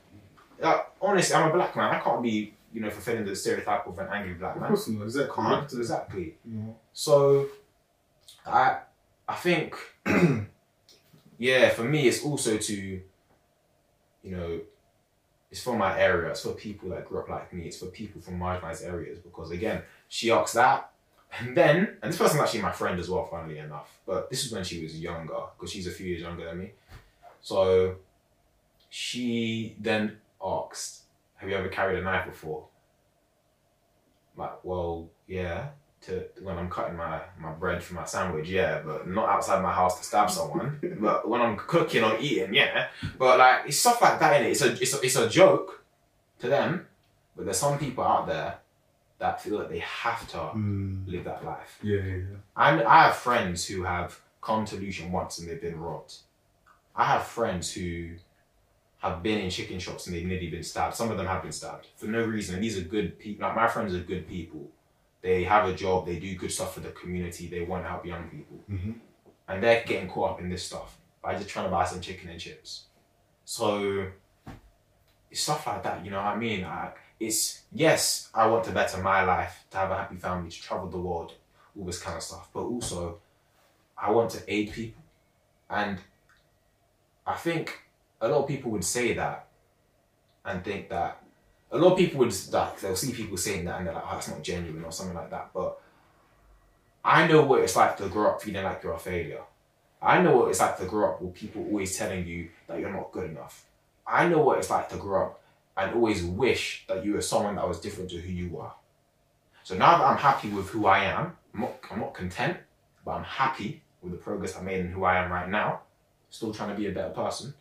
[0.58, 1.94] Like, honestly, I'm a black man.
[1.94, 4.66] I can't be, you know, fulfilling the stereotype of an angry black man.
[4.66, 5.02] Of course not.
[5.02, 5.34] Exactly.
[5.36, 6.36] You Can't exactly.
[6.44, 7.48] know, So,
[8.46, 8.78] I,
[9.28, 9.74] I think,
[11.38, 12.76] yeah, for me, it's also to,
[14.22, 14.60] you know,
[15.50, 16.30] it's for my area.
[16.30, 17.64] It's for people that grew up like me.
[17.64, 20.92] It's for people from marginalized areas because again, she asked that,
[21.40, 23.90] and then, and this person's actually my friend as well, funnily enough.
[24.06, 26.70] But this is when she was younger because she's a few years younger than me.
[27.40, 27.96] So,
[28.88, 31.02] she then asked,
[31.38, 32.66] "Have you ever carried a knife before?"
[34.36, 35.68] Like, well, yeah
[36.02, 39.72] to when I'm cutting my, my bread for my sandwich, yeah, but not outside my
[39.72, 40.78] house to stab someone.
[41.00, 42.88] but when I'm cooking or eating, yeah.
[43.18, 44.50] But like it's stuff like that in it.
[44.50, 45.84] It's a it's a it's a joke
[46.40, 46.86] to them,
[47.36, 48.58] but there's some people out there
[49.18, 51.78] that feel that they have to Mm, live that life.
[51.82, 52.36] yeah, yeah, yeah.
[52.56, 56.14] And I have friends who have come to Lewisham once and they've been robbed.
[56.94, 58.10] I have friends who
[58.98, 60.94] have been in chicken shops and they've nearly been stabbed.
[60.94, 62.56] Some of them have been stabbed for no reason.
[62.56, 63.46] And these are good people.
[63.46, 64.68] Like my friends are good people.
[65.22, 66.06] They have a job.
[66.06, 67.46] They do good stuff for the community.
[67.46, 68.58] They want to help young people.
[68.70, 68.94] Mhm.
[69.46, 72.28] And they're getting caught up in this stuff by just trying to buy some chicken
[72.28, 72.84] and chips.
[73.44, 74.08] So
[75.30, 76.04] it's stuff like that.
[76.04, 76.64] You know what I mean?
[76.64, 80.62] I, it's yes, I want to better my life, to have a happy family, to
[80.62, 81.34] travel the world,
[81.78, 82.48] all this kind of stuff.
[82.52, 83.18] But also,
[83.96, 85.02] I want to aid people,
[85.70, 85.98] and
[87.26, 87.80] I think
[88.20, 89.46] a lot of people would say that,
[90.44, 91.22] and think that
[91.70, 94.14] a lot of people would like they'll see people saying that and they're like, oh,
[94.14, 95.50] that's not genuine or something like that.
[95.52, 95.80] But
[97.04, 99.42] I know what it's like to grow up feeling like you're a failure.
[100.00, 102.92] I know what it's like to grow up with people always telling you that you're
[102.92, 103.64] not good enough.
[104.06, 105.40] I know what it's like to grow up
[105.76, 108.74] and always wish that you were someone that was different to who you are.
[109.64, 112.56] So now that I'm happy with who I am, I'm not, I'm not content,
[113.04, 115.80] but I'm happy with the progress I made and who I am right now.
[116.30, 117.54] Still trying to be a better person.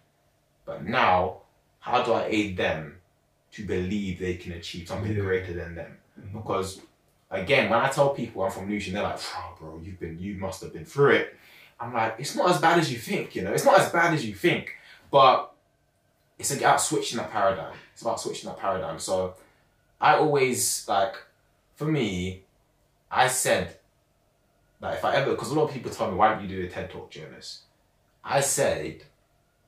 [0.68, 1.38] But now,
[1.80, 2.98] how do I aid them
[3.54, 5.24] to believe they can achieve something Yeah.
[5.24, 5.98] greater than them?
[6.20, 6.34] Mhm.
[6.34, 6.82] Because
[7.32, 10.36] again, when I tell people I'm from Lewisham, they're like, oh, bro, you've been, you
[10.36, 11.36] must have been through it.
[11.80, 13.54] I'm like, it's not as bad as you think, you know.
[13.54, 14.76] It's not as bad as you think,
[15.10, 15.54] but
[16.38, 17.76] it's about switching that paradigm.
[17.94, 19.00] It's about switching that paradigm.
[19.00, 19.36] So
[20.02, 21.16] I always like,
[21.76, 22.44] for me,
[23.10, 23.78] I said
[24.82, 26.66] that if I ever, because a lot of people tell me, why don't you do
[26.66, 27.62] a TED Talk, Jonas?
[28.24, 29.04] I said,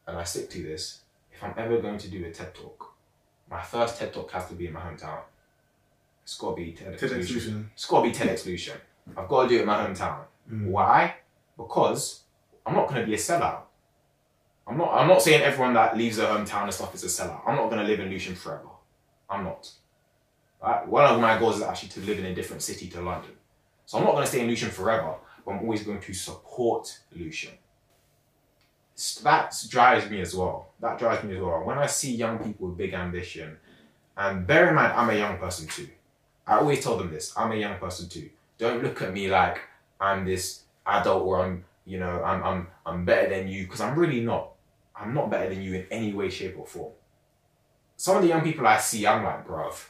[0.10, 2.94] and I stick to this, if I'm ever going to do a TED Talk,
[3.50, 5.22] my first TED Talk has to be in my hometown.
[6.24, 7.18] It's got to be TEDx Lewisham.
[7.18, 7.72] Lewisham.
[7.74, 8.78] It's got to be TEDx Lewisham.
[9.18, 10.22] I've got to do it in my hometown.
[10.52, 10.68] Mm.
[10.68, 11.16] Why?
[11.58, 12.24] Because
[12.66, 13.62] I'm not going to be a sellout.
[14.68, 14.94] I'm not.
[14.94, 17.42] I'm not saying everyone that leaves their hometown and stuff is a sellout.
[17.48, 18.70] I'm not going to live in Lewisham forever.
[19.30, 19.72] I'm not.
[20.62, 20.88] Right?
[20.88, 23.32] One of my goals is actually to live in a different city to London.
[23.86, 27.00] So I'm not going to stay in Lewisham forever, but I'm always going to support
[27.16, 27.54] Lewisham.
[29.24, 30.70] That drives me as well.
[30.80, 31.64] That drives me as well.
[31.64, 33.58] When I see young people with big ambition,
[34.18, 35.88] and bear in mind, I'm a young person too.
[36.46, 37.34] I always tell them this.
[37.38, 38.30] I'm a young person too.
[38.58, 39.60] Don't look at me like
[40.02, 43.98] I'm this adult or I'm, you know, I'm I'm I'm better than you because I'm
[43.98, 44.52] really not.
[44.96, 46.92] I'm not better than you in any way, shape, or form.
[47.96, 49.86] Some of the young people I see, I'm like, bruv,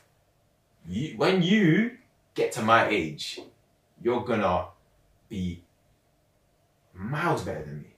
[0.87, 1.97] you when you
[2.35, 3.39] get to my age,
[4.03, 4.65] you're gonna
[5.27, 5.63] be
[6.93, 7.95] miles better than me.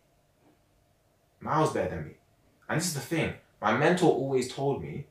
[1.42, 2.12] Miles better than me.
[2.70, 3.34] And this is the thing.
[3.62, 5.08] My mentor always told me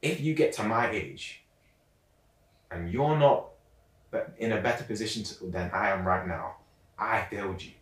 [0.00, 1.42] if you get to my age
[2.70, 3.48] and you're not
[4.38, 6.56] in a better position to, than I am right now,
[6.98, 7.72] I failed you.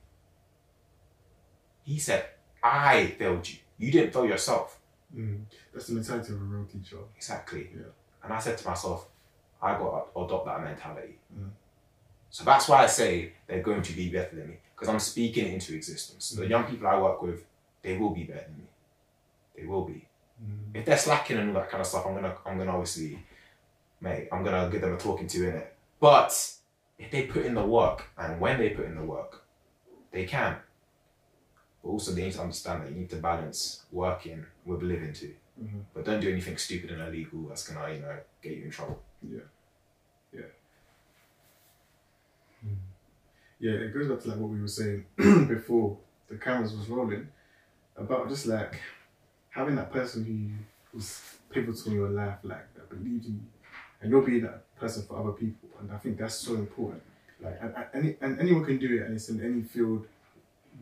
[1.85, 2.27] He said,
[2.63, 3.59] I failed you.
[3.79, 4.79] You didn't fail yourself.
[5.15, 5.43] Mm.
[5.73, 6.97] That's the mentality of a real teacher.
[7.17, 7.71] Exactly.
[7.75, 7.83] Yeah.
[8.25, 9.07] And I said to myself,
[9.63, 11.19] I got to adopt that mentality.
[11.39, 11.51] Mm.
[12.31, 15.47] So that's why I say they're going to be better than me because I'm speaking
[15.47, 16.31] it into existence.
[16.31, 17.45] The young people I work with,
[17.83, 18.65] they will be better than me.
[19.57, 20.07] They will be.
[20.45, 20.75] Mm.
[20.79, 23.19] If they're slacking and all that kind of stuff, I'm gonna, I'm gonna obviously,
[24.03, 25.75] mate, I'm gonna give them a talking to in it.
[25.99, 26.53] But
[26.99, 29.45] if they put in the work and when they put in the work,
[30.13, 30.57] they can.
[31.83, 35.35] But also they need to understand that you need to balance working with living too.
[35.59, 35.85] Mhm.
[35.95, 39.03] But don't do anything stupid and illegal that's gonna, you know, get you in trouble.
[39.23, 39.41] Yeah,
[43.61, 45.97] it goes back to like what we were saying before
[46.29, 47.29] the cameras was rolling
[47.97, 48.81] about just like
[49.51, 53.41] having that person who was pivotal in your life, like that believed in you,
[54.01, 55.69] and you'll be that person for other people.
[55.81, 57.03] And I think that's so important.
[57.41, 60.07] Like, and, and, any, and anyone can do it, and it's in any field,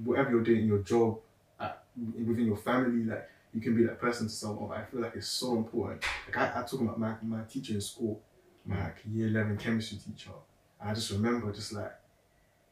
[0.05, 1.19] whatever you're doing in your job,
[1.61, 1.85] at,
[2.27, 4.71] within your family, like you can be that person to someone.
[4.71, 6.03] Oh, I feel like it's so important.
[6.27, 8.21] Like I, I talk about my, my teacher in school.
[8.67, 10.31] my like, year eleven chemistry teacher.
[10.81, 11.93] I just remember just like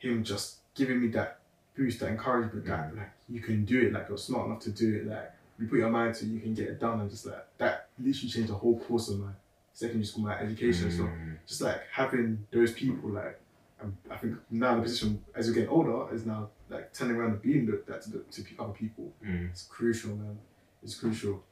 [0.03, 1.39] him just giving me that
[1.77, 4.97] boost, that encouragement, that like you can do it, like you're smart enough to do
[4.97, 7.27] it, like you put your mind to it, you can get it done, and just
[7.27, 9.31] like that literally changed the whole course of my
[9.73, 10.91] secondary school, my education.
[10.91, 11.37] So Mm.
[11.47, 13.39] just like having those people, like
[13.81, 17.31] um, I think now the position as you get older is now like turning around
[17.33, 19.13] and being the, that to, the, to other people.
[19.25, 19.51] Mm.
[19.51, 20.39] It's crucial, man.
[20.83, 21.43] It's crucial.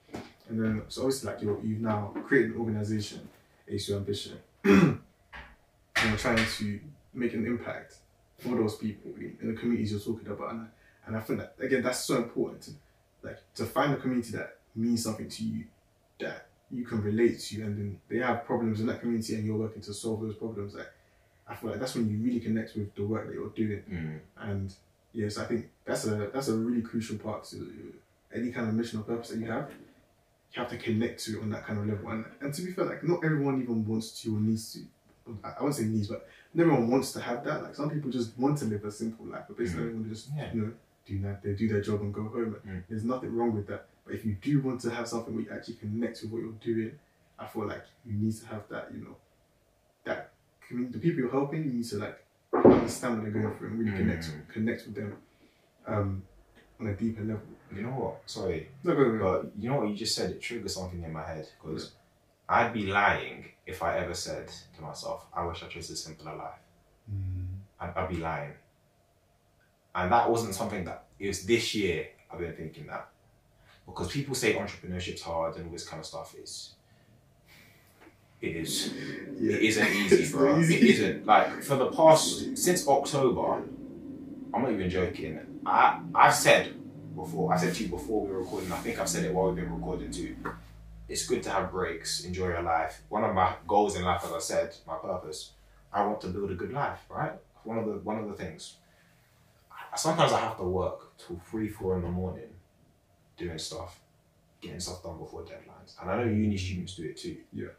[0.49, 3.29] And then so obviously like you're, you've now created an organization,
[3.69, 5.01] Ace Your Ambition, and
[6.05, 6.81] you're trying to
[7.15, 7.97] make an impact
[8.41, 10.53] for those people in, in the communities you're talking about.
[10.53, 10.67] And I,
[11.07, 12.71] and I think that again that's so important to
[13.23, 15.65] like to find a community that means something to you
[16.21, 19.57] that you can relate to and then they have problems in that community and you're
[19.57, 20.91] working to solve those problems like
[21.49, 24.21] I feel like that's when you really connect with the work that you're doing Mm.
[24.51, 24.73] and
[25.13, 27.93] yes I think that's a that's a really crucial part to
[28.33, 29.71] any kind of mission or purpose that you have
[30.53, 32.71] you have to connect to it on that kind of level and, and to be
[32.73, 34.81] fair like not everyone even wants to or needs to
[35.45, 38.59] I won't say needs but everyone wants to have that like some people just want
[38.59, 40.05] to live a simple life but basically Mm.
[40.05, 40.53] to just Yeah.
[40.53, 40.73] you know
[41.07, 42.83] do that they do their job and go home Mm.
[42.89, 45.51] there's nothing wrong with that but if you do want to have something where you
[45.51, 46.93] actually connect with what you're doing
[47.39, 49.17] I feel like you need to have that you know
[50.05, 50.33] that
[50.67, 53.79] community the people you're helping you need to like understand what they're going through and
[53.79, 54.49] really connect Mm.
[54.49, 55.17] connect with them
[55.87, 56.23] um
[56.81, 57.43] on a deeper level
[57.75, 58.23] You know what?
[58.27, 59.43] Sorry, no, go, go, go.
[59.43, 60.31] but you know what you just said.
[60.33, 61.93] It triggered something in my head because
[62.51, 66.35] I'd be lying if I ever said to myself, "I wish I chose a simpler
[66.35, 66.61] life."
[67.11, 67.47] Mm.
[67.81, 68.53] I'd, I'd be lying.
[69.95, 73.09] And that wasn't something that it was this year I've been thinking that.
[73.87, 76.75] Because people say entrepreneurship's hard and all this kind of stuff is
[78.41, 78.93] it is.
[79.39, 79.57] yeah.
[79.57, 80.59] It isn't easy, It's bro.
[80.59, 80.77] easy.
[80.77, 81.27] It isn't.
[81.27, 83.63] Like for the past since October,
[84.55, 85.39] I'm not even joking.
[85.67, 86.75] I I've said
[87.15, 89.47] before, I said to you before we were recording, I think I've said it while
[89.49, 90.35] we've been recording too.
[91.11, 93.03] It's good to have breaks, enjoy your life.
[93.09, 95.51] One of my goals in life, as I said, my purpose,
[95.93, 97.33] I want to build a good life, right?
[97.65, 98.77] One of the one of the things.
[99.73, 102.51] I- Sometimes I have to work till three, four in the morning,
[103.37, 103.99] doing stuff,
[104.61, 106.01] getting stuff done before deadlines.
[106.01, 107.39] And I know uni students do it too.
[107.53, 107.75] Yeah.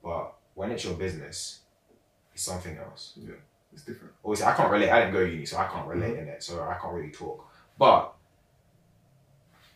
[0.00, 1.62] But when it's your business,
[2.32, 3.14] it's something else.
[3.16, 3.34] Yeah,
[3.72, 4.90] it's different Obviously, I can't relate.
[4.90, 6.22] I didn't go uni, so I can't relate mm-hmm.
[6.22, 6.42] in it.
[6.44, 7.44] So I can't really talk.
[7.76, 8.14] But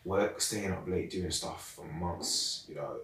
[0.07, 2.97] work, staying up late, doing stuff for months, you know,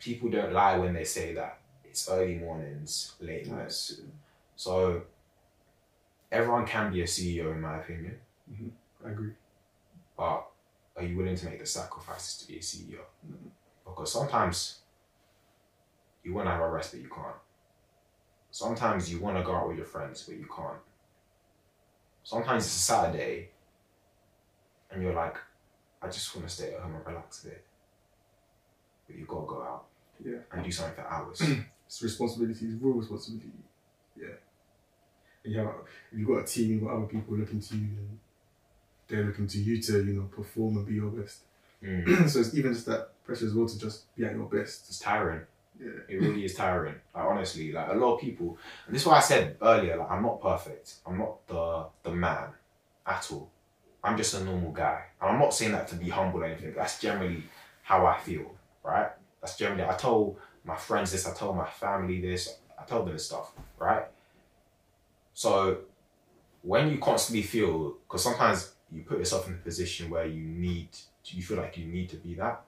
[0.00, 4.00] people don't lie when they say that it's early mornings, late nights.
[4.56, 5.02] So
[6.32, 8.18] everyone can be a CEO, in my opinion.
[9.04, 9.32] I agree
[10.16, 10.50] But
[10.96, 13.04] are you willing to make the sacrifices to be a CEO?
[13.24, 13.50] Mhm.
[13.84, 14.80] Because sometimes
[16.24, 17.36] you want to have a rest, but you can't.
[18.50, 20.80] Sometimes you want to go out with your friends, but you can't.
[22.24, 23.50] Sometimes it's a Saturday
[24.90, 25.36] and you're like,
[26.02, 27.64] I just want to stay at home and relax a bit.
[29.06, 29.84] But you've got to go out
[30.24, 30.38] Yeah.
[30.52, 31.40] and do something for hours.
[31.86, 33.50] it's responsibility it's real responsibility
[34.20, 34.26] yeah
[35.44, 35.68] and you have
[36.12, 38.18] if you've got a team you've got other people looking to you and
[39.06, 41.40] they're looking to you to you know perform and be your best
[41.82, 42.28] Mm.
[42.28, 44.98] so it's even just that pressure as well to just be at your best It's
[44.98, 45.42] tiring.
[45.80, 46.96] yeah It really is tiring.
[47.14, 50.10] Like honestly, like a lot of people, and this is why I said earlier, like
[50.10, 50.94] I'm not perfect.
[51.06, 52.48] I'm not the the man
[53.06, 53.48] at all.
[54.04, 56.72] I'm just a normal guy, and I'm not saying that to be humble or anything.
[56.74, 57.42] That's generally
[57.82, 59.10] how I feel, right?
[59.40, 59.84] That's generally.
[59.84, 61.26] I told my friends this.
[61.26, 62.58] I told my family this.
[62.78, 64.04] I told them this stuff, right?
[65.34, 65.78] So
[66.62, 70.88] when you constantly feel, because sometimes you put yourself in a position where you need,
[71.24, 72.62] you feel like you need to be that,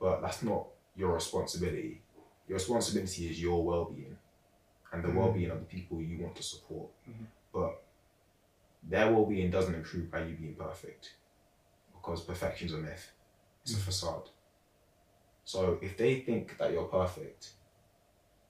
[0.00, 2.00] but that's not your responsibility
[2.48, 4.16] your responsibility is your well-being
[4.92, 5.14] and the Mhm.
[5.16, 7.26] well-being of the people you want to support Mhm.
[7.52, 7.82] but
[8.88, 11.16] their well-being doesn't improve by you being perfect
[11.92, 13.12] because perfection's a myth.
[13.62, 13.82] It's a Mhm.
[13.82, 14.30] facade.
[15.44, 17.52] So if they think that you're perfect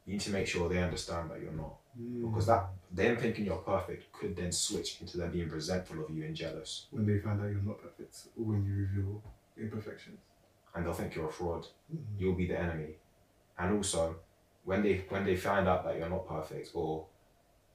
[0.07, 1.77] you need to make sure they understand that you're not.
[2.23, 6.25] Because that them thinking you're perfect could then switch into them being resentful of you
[6.25, 6.87] and jealous.
[6.91, 9.23] When they find out you're not perfect or when you reveal
[9.57, 10.21] imperfections.
[10.75, 11.67] And they'll think you're a fraud.
[11.93, 12.21] Mhm.
[12.21, 12.97] you'll be the enemy.
[13.59, 14.21] And also,
[14.65, 17.07] when they when they find out that you're not perfect, or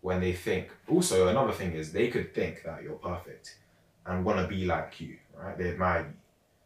[0.01, 3.57] when they think, also another thing is they could think that you're perfect
[4.05, 5.57] and want to be like you, right?
[5.57, 6.13] They admire you,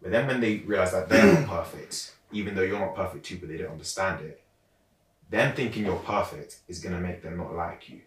[0.01, 3.38] but then when they realize that they're not perfect, even though you're not perfect too,
[3.38, 4.41] but they don't understand it,
[5.30, 8.01] them thinking you're perfect is gonna make them not like you,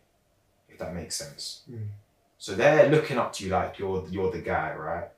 [0.69, 1.63] if that makes sense.
[1.71, 1.89] Mm.
[2.39, 5.09] So they're looking up to you like you're you're the guy, right?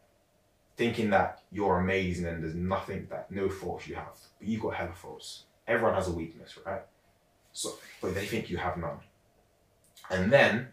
[0.76, 4.74] Thinking that you're amazing and there's nothing that no faults you have, but you've got
[4.74, 5.44] hella faults.
[5.68, 6.82] Everyone has a weakness, right?
[7.52, 8.98] So, but they think you have none,
[10.10, 10.68] and then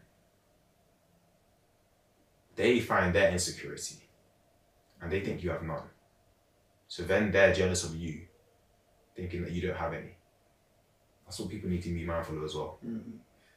[2.55, 3.97] they find their insecurity,
[5.01, 5.83] and they think you have none.
[6.88, 8.21] So then they're jealous of you,
[9.15, 10.15] thinking that you don't have any.
[11.25, 12.79] That's what people need to be mindful of as well.
[12.85, 13.01] Mm.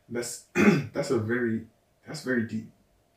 [0.08, 0.44] That's
[0.92, 1.66] that's a very
[2.06, 2.68] that's very deep.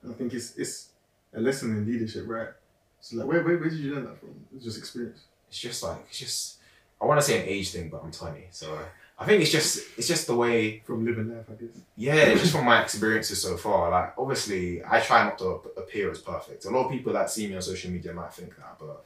[0.07, 0.89] I think it's it's
[1.33, 2.49] a lesson in leadership, right?
[3.01, 4.35] So like, where where, where did you learn that from?
[4.55, 5.21] It's just experience.
[5.49, 6.57] It's just like it's just
[7.01, 8.79] I want to say an age thing, but I'm 20, so
[9.19, 11.75] I think it's just it's just the way From living life, I guess.
[11.95, 13.91] Yeah, it's just from my experiences so far.
[13.91, 16.65] Like, obviously, I try not to appear as perfect.
[16.65, 19.05] A lot of people that see me on social media might think that, but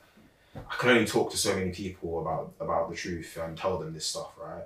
[0.55, 3.93] I can only talk to so many people about about the truth and tell them
[3.93, 4.63] this stuff, right?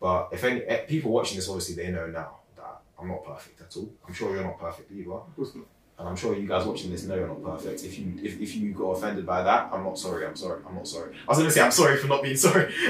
[0.00, 3.60] But if any eh, people watching this, obviously, they know now that I'm not perfect
[3.60, 3.88] at all.
[4.06, 5.66] I'm sure you're not perfect either, Of course not.
[6.02, 7.84] And I'm sure you guys watching this know you're not perfect.
[7.84, 10.26] If you if, if you got offended by that, I'm not sorry.
[10.26, 10.60] I'm sorry.
[10.66, 11.14] I'm not sorry.
[11.14, 12.72] I was gonna say I'm sorry for not being sorry.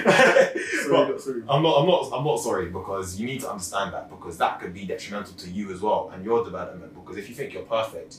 [0.83, 1.43] Sorry, not sorry.
[1.47, 1.81] I'm not.
[1.81, 2.11] I'm not.
[2.11, 5.51] I'm not sorry because you need to understand that because that could be detrimental to
[5.51, 6.95] you as well and your development.
[6.95, 8.17] Because if you think you're perfect,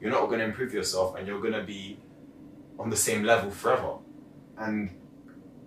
[0.00, 1.98] you're not going to improve yourself and you're going to be
[2.78, 3.96] on the same level forever.
[4.56, 4.90] And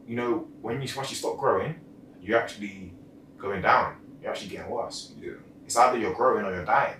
[0.07, 1.75] you know when you once you stop growing,
[2.21, 2.93] you're actually
[3.37, 3.97] going down.
[4.21, 5.11] You're actually getting worse.
[5.19, 5.33] Yeah.
[5.65, 6.95] It's either you're growing or you're dying,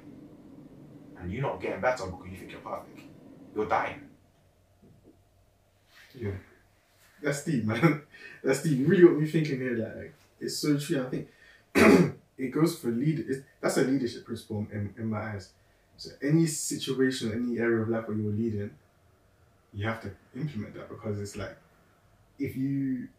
[1.20, 2.99] and you're not getting better because you think you're perfect.
[3.55, 4.01] You're dying.
[6.15, 6.32] Yeah.
[7.22, 8.01] That's deep, man.
[8.43, 8.88] That's deep.
[8.88, 9.78] Really got me thinking here.
[9.78, 11.05] Like, like, it's so true.
[11.05, 11.28] I think
[12.38, 13.26] it goes for lead.
[13.28, 15.49] It's, that's a leadership principle in, in my eyes.
[15.97, 18.72] So any situation, any area of life where you're leading,
[19.74, 21.57] you have to implement that because it's like
[22.39, 23.09] if you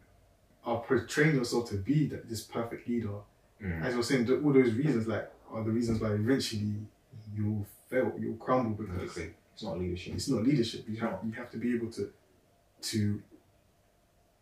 [0.64, 3.11] are portraying yourself to be that this perfect leader,
[3.62, 3.84] Mm.
[3.84, 6.76] as you're saying, all those reasons like are the reasons why eventually
[7.36, 9.34] you'll fail, you'll crumble because Exactly.
[9.55, 10.14] It's not leadership.
[10.14, 10.84] it's not leadership.
[10.88, 12.11] You have you have to be able to
[12.82, 13.22] to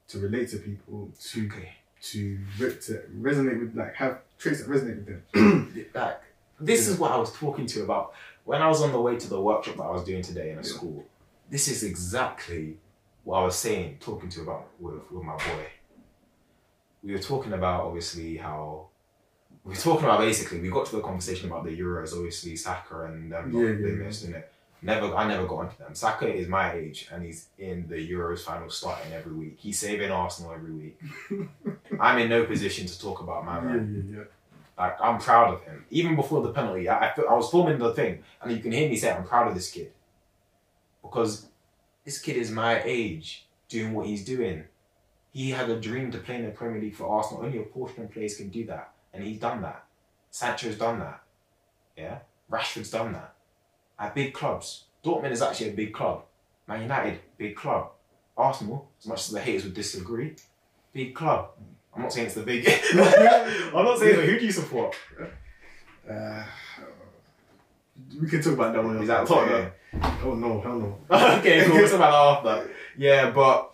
[0.08, 1.72] to relate to people, to Okay.
[2.02, 2.38] to
[2.86, 5.88] to resonate with like have traits that resonate with them.
[5.92, 6.22] back.
[6.60, 8.12] This is what I was talking to about
[8.44, 10.58] when I was on the way to the workshop that I was doing today in
[10.58, 10.74] a Yeah.
[10.76, 11.04] school.
[11.50, 12.78] This is exactly
[13.24, 15.66] what I was saying, talking to about with, with my boy.
[17.02, 18.88] We were talking about obviously how
[19.68, 23.04] we were talking about basically we got to the conversation about the Euros, obviously Saka
[23.04, 24.50] and them not Yeah, yeah, missed in it.
[24.80, 25.94] Never, I never got onto them.
[25.94, 29.56] Saka is my age and he's in the Euros final starting every week.
[29.58, 30.98] He's saving Arsenal every week.
[32.00, 34.06] I'm in no position to talk about my man.
[34.10, 34.24] yeah, yeah.
[34.78, 35.84] Like I'm proud of him.
[35.90, 38.88] Even before the penalty, I, I, I was filming the thing, and you can hear
[38.88, 39.90] me say, "I'm proud of this kid,"
[41.02, 41.48] because
[42.04, 44.64] this kid is my age, doing what he's doing.
[45.32, 47.44] He had a dream to play in the Premier League for Arsenal.
[47.44, 49.84] Only a portion of players can do that, and he's done that.
[50.30, 51.22] Sancho's done that.
[51.96, 52.18] Yeah,
[52.50, 53.34] Rashford's done that.
[53.98, 56.24] At big clubs, Dortmund is actually a big club.
[56.66, 57.90] Man United, big club.
[58.36, 60.36] Arsenal, as much as the haters would disagree,
[60.92, 61.50] big club.
[61.94, 62.68] I'm not saying it's the big.
[62.92, 64.94] I'm not saying who do you support?
[66.08, 66.44] Uh,
[68.20, 69.02] we can talk about that one.
[69.02, 69.26] Is that.
[69.26, 69.72] Tottenham?
[70.22, 70.98] Oh no, hell no.
[71.38, 71.74] okay, cool.
[71.74, 72.70] We'll talk about that after.
[72.96, 73.72] Yeah, but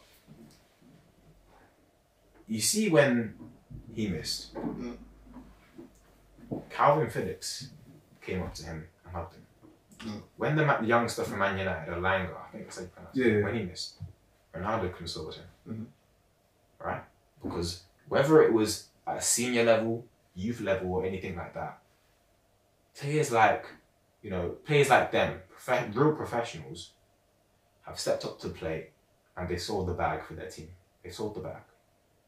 [2.48, 3.34] you see when
[3.92, 4.96] he missed, Mm.
[6.70, 7.68] Kalvin Phillips
[8.20, 9.42] came up to him and hugged him.
[10.00, 10.22] Mm.
[10.36, 13.38] When the, youngster from Man United, Elanga, I think that's how you pronounce Yeah, it,
[13.38, 13.44] yeah.
[13.44, 13.94] when he missed,
[14.54, 15.44] Ronaldo consoled him.
[15.68, 15.86] Mhm.
[16.84, 17.02] Right?
[17.42, 21.78] Because whether it was at a senior level, youth level, or anything like that,
[22.98, 23.66] players like,
[24.22, 26.90] you know, players like them, prof- real professionals,
[27.82, 28.88] have stepped up to play
[29.36, 30.68] and they sold the bag for their team.
[31.02, 31.62] They sold the bag.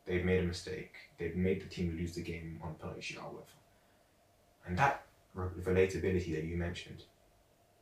[0.05, 0.93] They've made a mistake.
[1.19, 3.47] They've made the team lose the game on a penalty shootout, whatever.
[4.67, 5.03] And that
[5.37, 7.05] relatability that you mentioned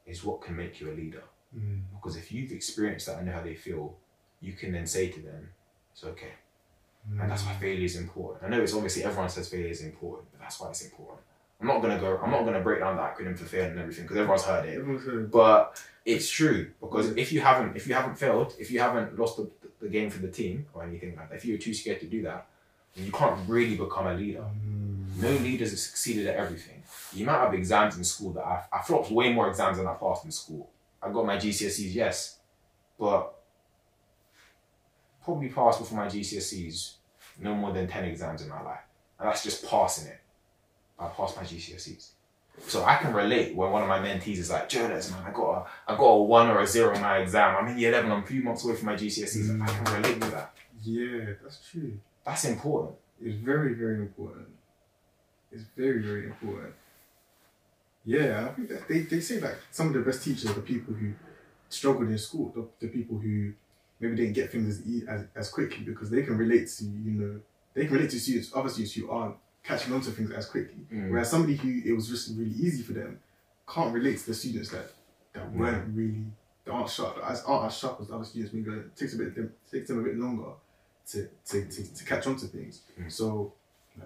[0.07, 1.23] is what can make you a leader.
[1.57, 1.83] Mm.
[1.95, 3.95] Because if you've experienced that and know how they feel,
[4.41, 5.49] you can then say to them,
[5.93, 6.33] it's okay.
[7.21, 8.45] And that's why failure is important.
[8.45, 11.21] I know it's obviously everyone says failure is important, but that's why it's important.
[11.61, 12.19] I'm not gonna go.
[12.23, 15.31] I'm not gonna break down the acronym for failure and everything because everyone's heard it.
[15.31, 19.37] But it's true because if you haven't, if you haven't failed, if you haven't lost
[19.37, 22.07] the, the game for the team or anything like that, if you're too scared to
[22.07, 22.47] do that,
[22.95, 24.45] then you can't really become a leader.
[24.67, 24.84] Mm.
[25.17, 26.83] No leaders have succeeded at everything.
[27.13, 29.95] The amount of exams in school that I, I flopped way more exams than I
[29.95, 30.71] passed in school.
[31.03, 32.39] I got my GCSEs, yes,
[32.99, 33.35] but
[35.25, 36.95] probably passed before my GCSEs
[37.41, 38.81] no more than 10 exams in my life.
[39.19, 40.21] And that's just passing it.
[40.99, 42.11] I passed my GCSEs.
[42.69, 45.67] So I can relate when one of my mentees is like, Jonas, man, I got
[45.89, 47.57] a, I got a one or a zero in my exam.
[47.57, 49.61] I'm in year 11, I'm a few months away from my GCSEs.
[49.61, 50.55] I can relate with that.
[50.83, 51.99] Yeah, that's true.
[52.25, 52.95] That's important.
[53.21, 54.49] It's very, very important.
[55.55, 56.75] It's very, very important.
[58.05, 60.61] Yeah, I think that they, they say like some of the best teachers are the
[60.61, 61.13] people who
[61.69, 63.53] struggled in school, the, the people who
[64.01, 67.41] maybe didn't get things as, as as quickly because they can relate to you know
[67.73, 70.77] they can relate to students, other students who aren't catching on to things as quickly.
[70.93, 71.11] Mm.
[71.11, 73.21] Whereas somebody who it was just really easy for them
[73.67, 74.93] can't relate to the students that
[75.33, 75.59] that Yeah.
[75.59, 76.25] weren't really
[76.65, 78.53] that aren't sharp as aren't as sharp as other students.
[78.53, 80.51] Maybe it takes a bit takes them a bit longer
[81.11, 82.83] to to, to, to catch on to things.
[83.01, 83.11] Mm.
[83.11, 83.55] So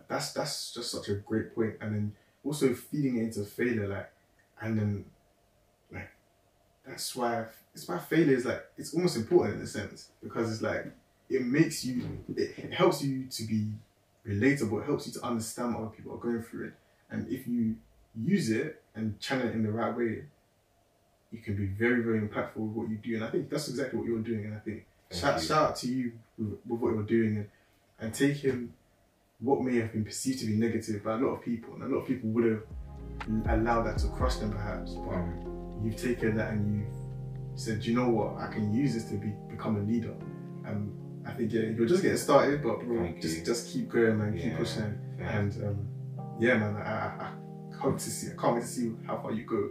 [0.08, 1.74] that's that's just such a great point.
[1.80, 2.12] And then
[2.44, 4.10] also feeding it into failure, like,
[4.60, 5.04] and then
[5.92, 6.10] like
[6.86, 10.62] that's why it's why failure is like it's almost important in a sense because it's
[10.62, 10.86] like
[11.28, 13.72] it makes you it, it helps you to be
[14.26, 14.82] relatable.
[14.82, 16.74] It helps you to understand what other people are going through it.
[17.10, 17.76] And if you
[18.14, 20.24] use it and channel it in the right way,
[21.30, 23.14] you can be very, very impactful with what you do.
[23.16, 24.46] And I think that's exactly what you're doing.
[24.46, 25.48] And I think Thank shout, you.
[25.48, 27.48] shout out to you with, with what you're doing and,
[28.00, 28.72] and taking
[29.40, 31.74] what may have been perceived to be negative by a lot of people.
[31.74, 32.62] And a lot of people would have
[33.48, 34.92] allowed that to crush them perhaps.
[34.94, 35.84] But Mm.
[35.84, 39.32] you've taken that and you've said, you know what, I can use this to be
[39.48, 40.14] become a leader.
[40.64, 40.90] And
[41.26, 43.44] I think yeah, you're just getting started, but bro, just you.
[43.44, 44.36] just keep going, man.
[44.36, 44.98] Keep pushing.
[45.18, 45.38] Yeah.
[45.38, 45.88] And um,
[46.40, 47.32] yeah, man, I, I,
[47.74, 48.32] I hope to see.
[48.32, 49.70] I can't wait to see how far you go.